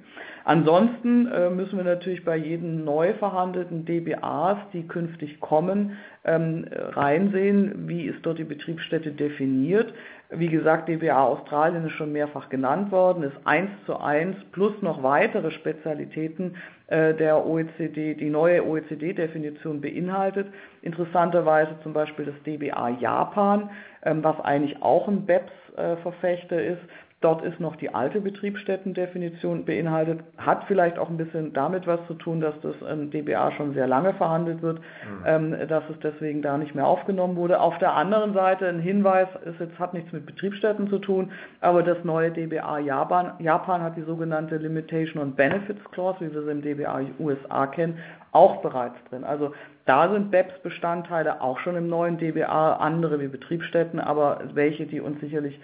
[0.46, 7.88] Ansonsten äh, müssen wir natürlich bei jedem neu verhandelten DBAs, die künftig kommen, ähm, reinsehen,
[7.88, 9.94] wie ist dort die Betriebsstätte definiert.
[10.30, 15.04] Wie gesagt, DBA Australien ist schon mehrfach genannt worden, ist eins zu eins plus noch
[15.04, 16.56] weitere Spezialitäten
[16.88, 20.48] äh, der OECD, die neue OECD-Definition beinhaltet.
[20.82, 23.70] Interessanterweise zum Beispiel das DBA Japan,
[24.04, 26.82] ähm, was eigentlich auch ein BEPS-Verfechter ist,
[27.24, 32.15] Dort ist noch die alte Betriebsstättendefinition beinhaltet, hat vielleicht auch ein bisschen damit was zu
[32.15, 35.24] tun, dass das im DBA schon sehr lange verhandelt wird, mhm.
[35.26, 37.61] ähm, dass es deswegen da nicht mehr aufgenommen wurde.
[37.61, 41.82] Auf der anderen Seite ein Hinweis, ist jetzt hat nichts mit Betriebsstätten zu tun, aber
[41.82, 46.51] das neue DBA Japan, Japan hat die sogenannte Limitation on Benefits Clause, wie wir sie
[46.51, 47.99] im DBA USA kennen,
[48.34, 49.24] auch bereits drin.
[49.24, 49.53] Also
[49.86, 55.21] da sind BEPS-Bestandteile auch schon im neuen DBA, andere wie Betriebsstätten, aber welche, die uns
[55.21, 55.59] sicherlich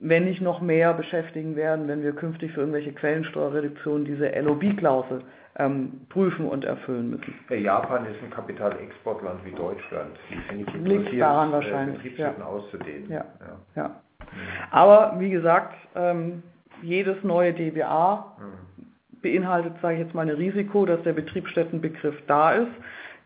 [0.00, 5.22] wenn nicht noch mehr beschäftigen werden, wenn wir künftig für irgendwelche Quellensteuerreduktionen diese LOB-Klausel
[5.56, 7.34] ähm, prüfen und erfüllen müssen.
[7.50, 10.16] Japan ist ein Kapitalexportland wie Deutschland.
[10.84, 12.18] Liegt daran wahrscheinlich.
[12.18, 12.34] Äh, ja.
[12.44, 13.10] auszudehnen.
[13.10, 13.24] Ja.
[13.74, 13.82] Ja.
[13.82, 14.00] ja.
[14.70, 16.42] Aber wie gesagt, ähm,
[16.82, 19.20] jedes neue DBA mhm.
[19.20, 22.70] beinhaltet, sage ich jetzt mal, ein Risiko, dass der Betriebsstättenbegriff da ist.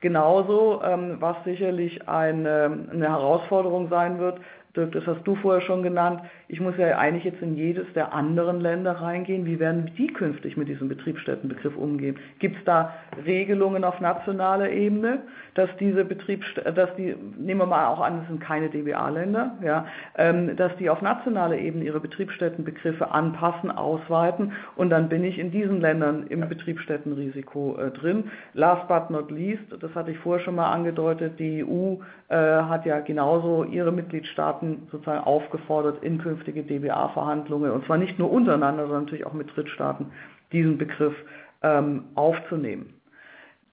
[0.00, 4.40] Genauso, ähm, was sicherlich eine, eine Herausforderung sein wird,
[4.76, 6.22] Dirk, das hast du vorher schon genannt.
[6.52, 9.46] Ich muss ja eigentlich jetzt in jedes der anderen Länder reingehen.
[9.46, 12.16] Wie werden die künftig mit diesem Betriebsstättenbegriff umgehen?
[12.40, 12.92] Gibt es da
[13.24, 15.22] Regelungen auf nationaler Ebene,
[15.54, 19.86] dass diese Betriebsstätten, dass die, nehmen wir mal auch an, das sind keine DBA-Länder, ja,
[20.18, 25.52] ähm, dass die auf nationaler Ebene ihre Betriebsstättenbegriffe anpassen, ausweiten und dann bin ich in
[25.52, 28.24] diesen Ländern im Betriebsstättenrisiko äh, drin.
[28.52, 31.96] Last but not least, das hatte ich vorher schon mal angedeutet, die EU
[32.28, 38.30] äh, hat ja genauso ihre Mitgliedstaaten sozusagen aufgefordert, in künftige DBA-Verhandlungen, und zwar nicht nur
[38.30, 40.06] untereinander, sondern natürlich auch mit Drittstaaten,
[40.52, 41.14] diesen Begriff
[41.62, 42.94] ähm, aufzunehmen.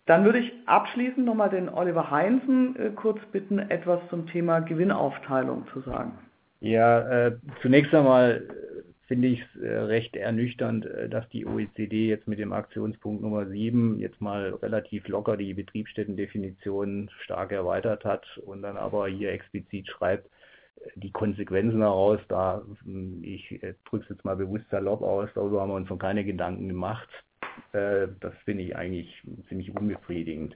[0.05, 5.67] Dann würde ich abschließend nochmal den Oliver Heinzen äh, kurz bitten, etwas zum Thema Gewinnaufteilung
[5.73, 6.13] zu sagen.
[6.61, 8.43] Ja, äh, zunächst einmal
[9.07, 13.47] finde ich es äh, recht ernüchternd, äh, dass die OECD jetzt mit dem Aktionspunkt Nummer
[13.47, 19.87] 7 jetzt mal relativ locker die Betriebsstättendefinition stark erweitert hat und dann aber hier explizit
[19.87, 20.38] schreibt, äh,
[20.95, 25.69] die Konsequenzen daraus, da hm, ich drücke es jetzt mal bewusst salopp aus, darüber haben
[25.69, 27.09] wir uns noch keine Gedanken gemacht.
[27.73, 30.55] Das finde ich eigentlich ziemlich unbefriedigend.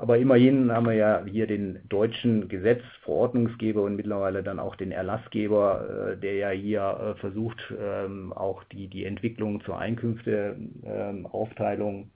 [0.00, 6.12] Aber immerhin haben wir ja hier den deutschen Gesetzverordnungsgeber und mittlerweile dann auch den Erlassgeber,
[6.12, 12.10] äh, der ja hier äh, versucht, ähm, auch die, die Entwicklung zur Einkünfteaufteilung ähm,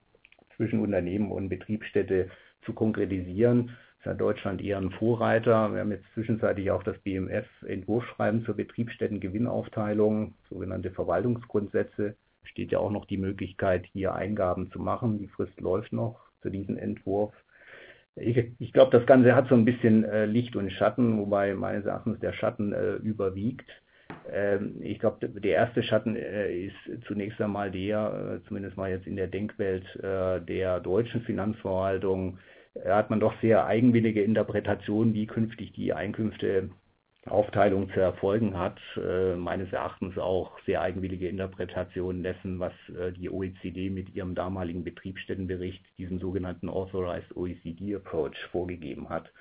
[0.57, 2.30] zwischen Unternehmen und Betriebsstätte
[2.64, 3.76] zu konkretisieren.
[4.07, 5.72] Ja Deutschland eher ein Vorreiter.
[5.72, 12.14] Wir haben jetzt zwischenzeitlich auch das BMF-Entwurfsschreiben zur Betriebsstättengewinnaufteilung, sogenannte Verwaltungsgrundsätze.
[12.44, 15.18] Steht ja auch noch die Möglichkeit, hier Eingaben zu machen.
[15.18, 17.34] Die Frist läuft noch für diesen Entwurf.
[18.14, 21.84] Ich, ich glaube, das Ganze hat so ein bisschen äh, Licht und Schatten, wobei meines
[21.84, 23.68] Erachtens der Schatten äh, überwiegt.
[24.32, 29.09] Ähm, ich glaube, der erste Schatten äh, ist zunächst einmal der, äh, zumindest mal jetzt
[29.09, 32.38] in der Denkwelt äh, der deutschen Finanzverwaltung,
[32.84, 36.70] hat man doch sehr eigenwillige Interpretationen, wie künftig die Einkünfte
[37.26, 38.78] Aufteilung zu erfolgen hat.
[39.36, 42.72] Meines Erachtens auch sehr eigenwillige Interpretationen dessen, was
[43.16, 49.32] die OECD mit ihrem damaligen Betriebsstättenbericht, diesem sogenannten Authorized OECD Approach, vorgegeben hat.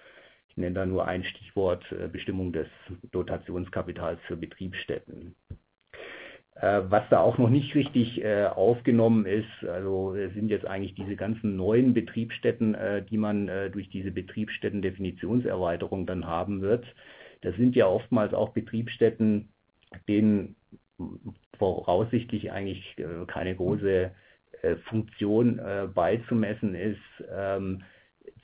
[0.49, 2.67] Ich nenne da nur ein Stichwort, Bestimmung des
[3.11, 5.36] Dotationskapitals für Betriebsstätten.
[6.62, 11.93] Was da auch noch nicht richtig aufgenommen ist, also sind jetzt eigentlich diese ganzen neuen
[11.93, 12.78] Betriebsstätten,
[13.10, 16.86] die man durch diese Betriebsstätten-Definitionserweiterung dann haben wird.
[17.41, 19.49] Das sind ja oftmals auch Betriebsstätten,
[20.08, 20.56] denen
[21.58, 22.95] voraussichtlich eigentlich
[23.28, 24.12] keine große
[24.86, 25.60] Funktion
[25.93, 27.01] beizumessen ist.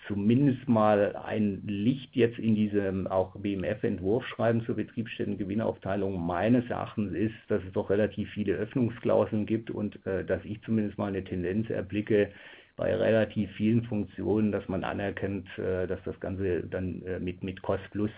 [0.07, 7.63] Zumindest mal ein Licht jetzt in diesem auch BMF-Entwurfsschreiben zur Betriebsstättengewinnaufteilung meines Erachtens ist, dass
[7.63, 12.31] es doch relativ viele Öffnungsklauseln gibt und dass ich zumindest mal eine Tendenz erblicke
[12.77, 18.11] bei relativ vielen Funktionen, dass man anerkennt, dass das Ganze dann mit Cost Plus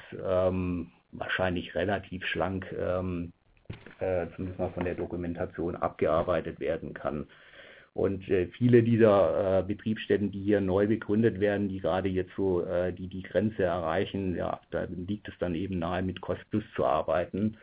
[1.12, 2.66] wahrscheinlich relativ schlank,
[4.36, 7.28] zumindest mal von der Dokumentation, abgearbeitet werden kann.
[8.58, 12.66] Viele dieser Betriebsstätten, die hier neu begründet werden, die gerade jetzt so
[12.98, 17.58] die Grenze erreichen, ja, da liegt es dann eben nahe, mit Cost Plus zu arbeiten.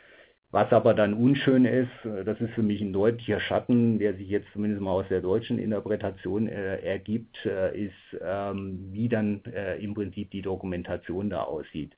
[0.52, 1.90] Was aber dann unschön ist,
[2.24, 5.60] das ist für mich ein deutlicher Schatten, der sich jetzt zumindest mal aus der deutschen
[5.60, 9.42] Interpretation ergibt, ist, wie dann
[9.80, 11.92] im Prinzip die Dokumentation da aussieht.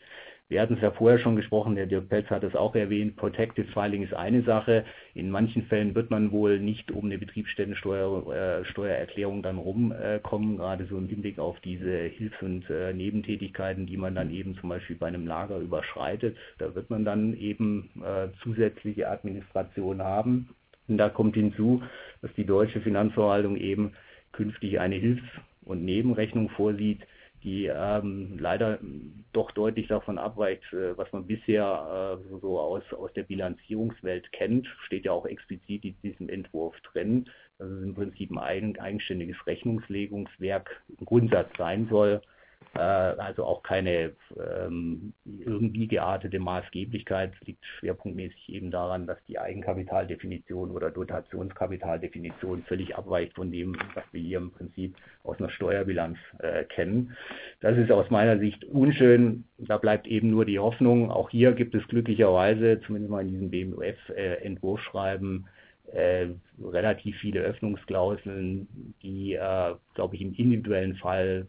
[0.52, 3.72] Wir hatten es ja vorher schon gesprochen, der Dirk Pelz hat es auch erwähnt, Protective
[3.72, 4.84] Filing ist eine Sache.
[5.14, 11.08] In manchen Fällen wird man wohl nicht um eine Betriebsstättensteuererklärung dann rumkommen, gerade so im
[11.08, 15.56] Hinblick auf diese Hilfs- und Nebentätigkeiten, die man dann eben zum Beispiel bei einem Lager
[15.56, 16.36] überschreitet.
[16.58, 17.88] Da wird man dann eben
[18.42, 20.50] zusätzliche Administration haben.
[20.86, 21.82] Da kommt hinzu,
[22.20, 23.92] dass die deutsche Finanzverwaltung eben
[24.32, 25.22] künftig eine Hilfs-
[25.64, 27.00] und Nebenrechnung vorsieht,
[27.42, 28.78] die leider
[29.32, 34.66] doch deutlich davon abweicht, was man bisher so aus der Bilanzierungswelt kennt.
[34.86, 37.26] Steht ja auch explizit in diesem Entwurf drin,
[37.58, 42.22] dass es im Prinzip ein eigenständiges Rechnungslegungswerk im Grundsatz sein soll.
[42.74, 44.12] Also auch keine
[45.24, 47.32] irgendwie geartete Maßgeblichkeit.
[47.44, 54.20] Liegt schwerpunktmäßig eben daran, dass die Eigenkapitaldefinition oder Dotationskapitaldefinition völlig abweicht von dem, was wir
[54.20, 56.18] hier im Prinzip aus einer Steuerbilanz
[56.70, 57.16] kennen.
[57.60, 59.44] Das ist aus meiner Sicht unschön.
[59.58, 61.10] Da bleibt eben nur die Hoffnung.
[61.10, 63.50] Auch hier gibt es glücklicherweise, zumindest mal in diesem
[65.84, 69.38] BMF-Entwurfsschreiben, relativ viele Öffnungsklauseln, die,
[69.94, 71.46] glaube ich, im individuellen Fall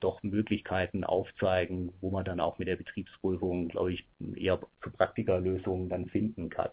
[0.00, 4.04] doch Möglichkeiten aufzeigen, wo man dann auch mit der Betriebsprüfung, glaube ich,
[4.36, 6.70] eher zu Praktikerlösungen dann finden kann.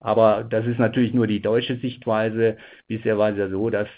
[0.00, 2.56] Aber das ist natürlich nur die deutsche Sichtweise.
[2.88, 3.88] Bisher war es ja so, dass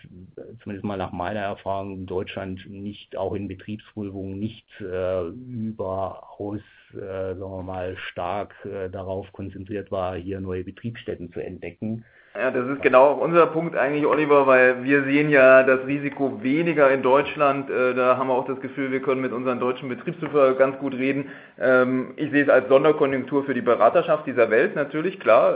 [0.63, 6.61] zumindest mal nach meiner Erfahrung Deutschland nicht auch in Betriebsprüfungen nicht überaus,
[6.95, 8.55] sagen wir mal, stark
[8.93, 12.05] darauf konzentriert war, hier neue Betriebsstätten zu entdecken.
[12.37, 16.91] Ja, das ist genau unser Punkt eigentlich, Oliver, weil wir sehen ja das Risiko weniger
[16.91, 17.71] in Deutschland.
[17.71, 21.31] Da haben wir auch das Gefühl, wir können mit unseren deutschen Betriebsprüfer ganz gut reden.
[22.17, 25.55] Ich sehe es als Sonderkonjunktur für die Beraterschaft dieser Welt natürlich, klar.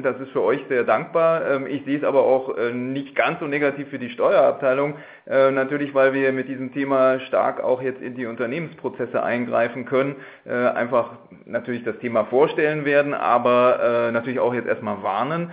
[0.00, 1.66] Das ist für euch sehr dankbar.
[1.66, 4.94] Ich sehe es aber auch nicht ganz so negativ für die Steuerabteilung.
[5.26, 10.14] Natürlich, weil wir mit diesem Thema stark auch jetzt in die Unternehmensprozesse eingreifen können.
[10.46, 11.10] Einfach
[11.46, 15.50] natürlich das Thema vorstellen werden, aber natürlich auch jetzt erstmal warnen.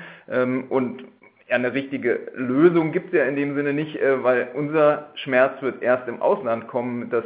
[0.70, 1.06] Und
[1.50, 6.08] eine richtige Lösung gibt es ja in dem Sinne nicht, weil unser Schmerz wird erst
[6.08, 7.10] im Ausland kommen.
[7.10, 7.26] Das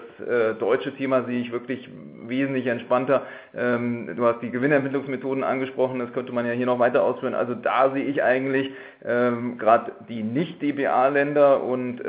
[0.60, 1.90] deutsche Thema sehe ich wirklich
[2.28, 3.24] wesentlich entspannter.
[3.54, 7.36] Du hast die Gewinnermittlungsmethoden angesprochen, das könnte man ja hier noch weiter ausführen.
[7.36, 8.72] Also da sehe ich eigentlich
[9.02, 12.02] gerade die Nicht-DBA-Länder und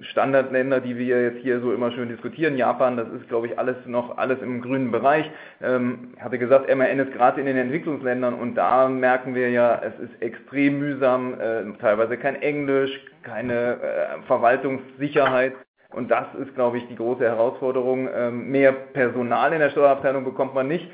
[0.00, 2.56] Standardländer, die wir jetzt hier so immer schön diskutieren.
[2.56, 5.30] Japan, das ist, glaube ich, alles noch alles im grünen Bereich.
[5.60, 9.98] Ich hatte gesagt, MAN ist gerade in den Entwicklungsländern und da merken wir ja, es
[9.98, 11.34] ist extrem mühsam,
[11.80, 13.78] teilweise kein Englisch, keine
[14.26, 15.54] Verwaltungssicherheit.
[15.94, 18.08] Und das ist, glaube ich, die große Herausforderung.
[18.50, 20.90] Mehr Personal in der Steuerabteilung bekommt man nicht.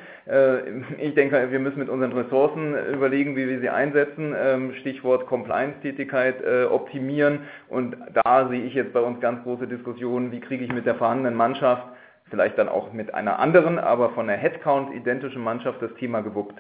[0.98, 4.34] Ich denke, wir müssen mit unseren Ressourcen überlegen, wie wir sie einsetzen.
[4.80, 6.36] Stichwort Compliance-Tätigkeit
[6.70, 7.40] optimieren.
[7.68, 10.96] Und da sehe ich jetzt bei uns ganz große Diskussionen, wie kriege ich mit der
[10.96, 11.82] vorhandenen Mannschaft,
[12.28, 16.54] vielleicht dann auch mit einer anderen, aber von der Headcount identischen Mannschaft das Thema gewuppt.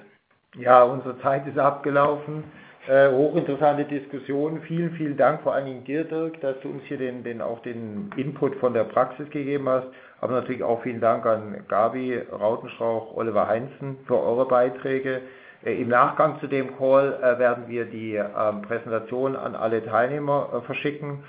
[0.58, 2.42] Ja, unsere Zeit ist abgelaufen.
[2.88, 4.62] Äh, hochinteressante Diskussion.
[4.62, 7.60] Vielen, vielen Dank vor allen Dingen dir, Dirk, dass du uns hier den, den, auch
[7.60, 9.86] den Input von der Praxis gegeben hast.
[10.22, 15.20] Aber natürlich auch vielen Dank an Gabi Rautenstrauch, Oliver Heinzen für eure Beiträge.
[15.62, 20.48] Äh, Im Nachgang zu dem Call äh, werden wir die ähm, Präsentation an alle Teilnehmer
[20.54, 21.22] äh, verschicken.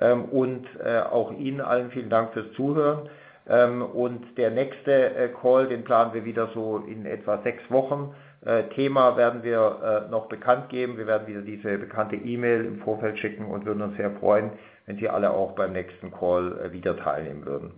[0.00, 3.08] Ähm, und äh, auch Ihnen allen vielen Dank fürs Zuhören.
[3.48, 8.14] Ähm, und der nächste äh, Call, den planen wir wieder so in etwa sechs Wochen.
[8.48, 10.96] Äh, Thema werden wir äh, noch bekannt geben.
[10.96, 14.52] Wir werden wieder diese bekannte E-Mail im Vorfeld schicken und würden uns sehr freuen,
[14.86, 17.72] wenn Sie alle auch beim nächsten Call wieder teilnehmen würden.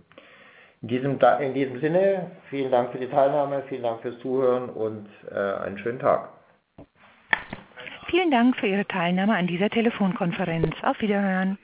[0.81, 5.07] In diesem, in diesem Sinne, vielen Dank für die Teilnahme, vielen Dank fürs Zuhören und
[5.31, 6.29] einen schönen Tag.
[8.09, 10.73] Vielen Dank für Ihre Teilnahme an dieser Telefonkonferenz.
[10.81, 11.59] Auf Wiederhören.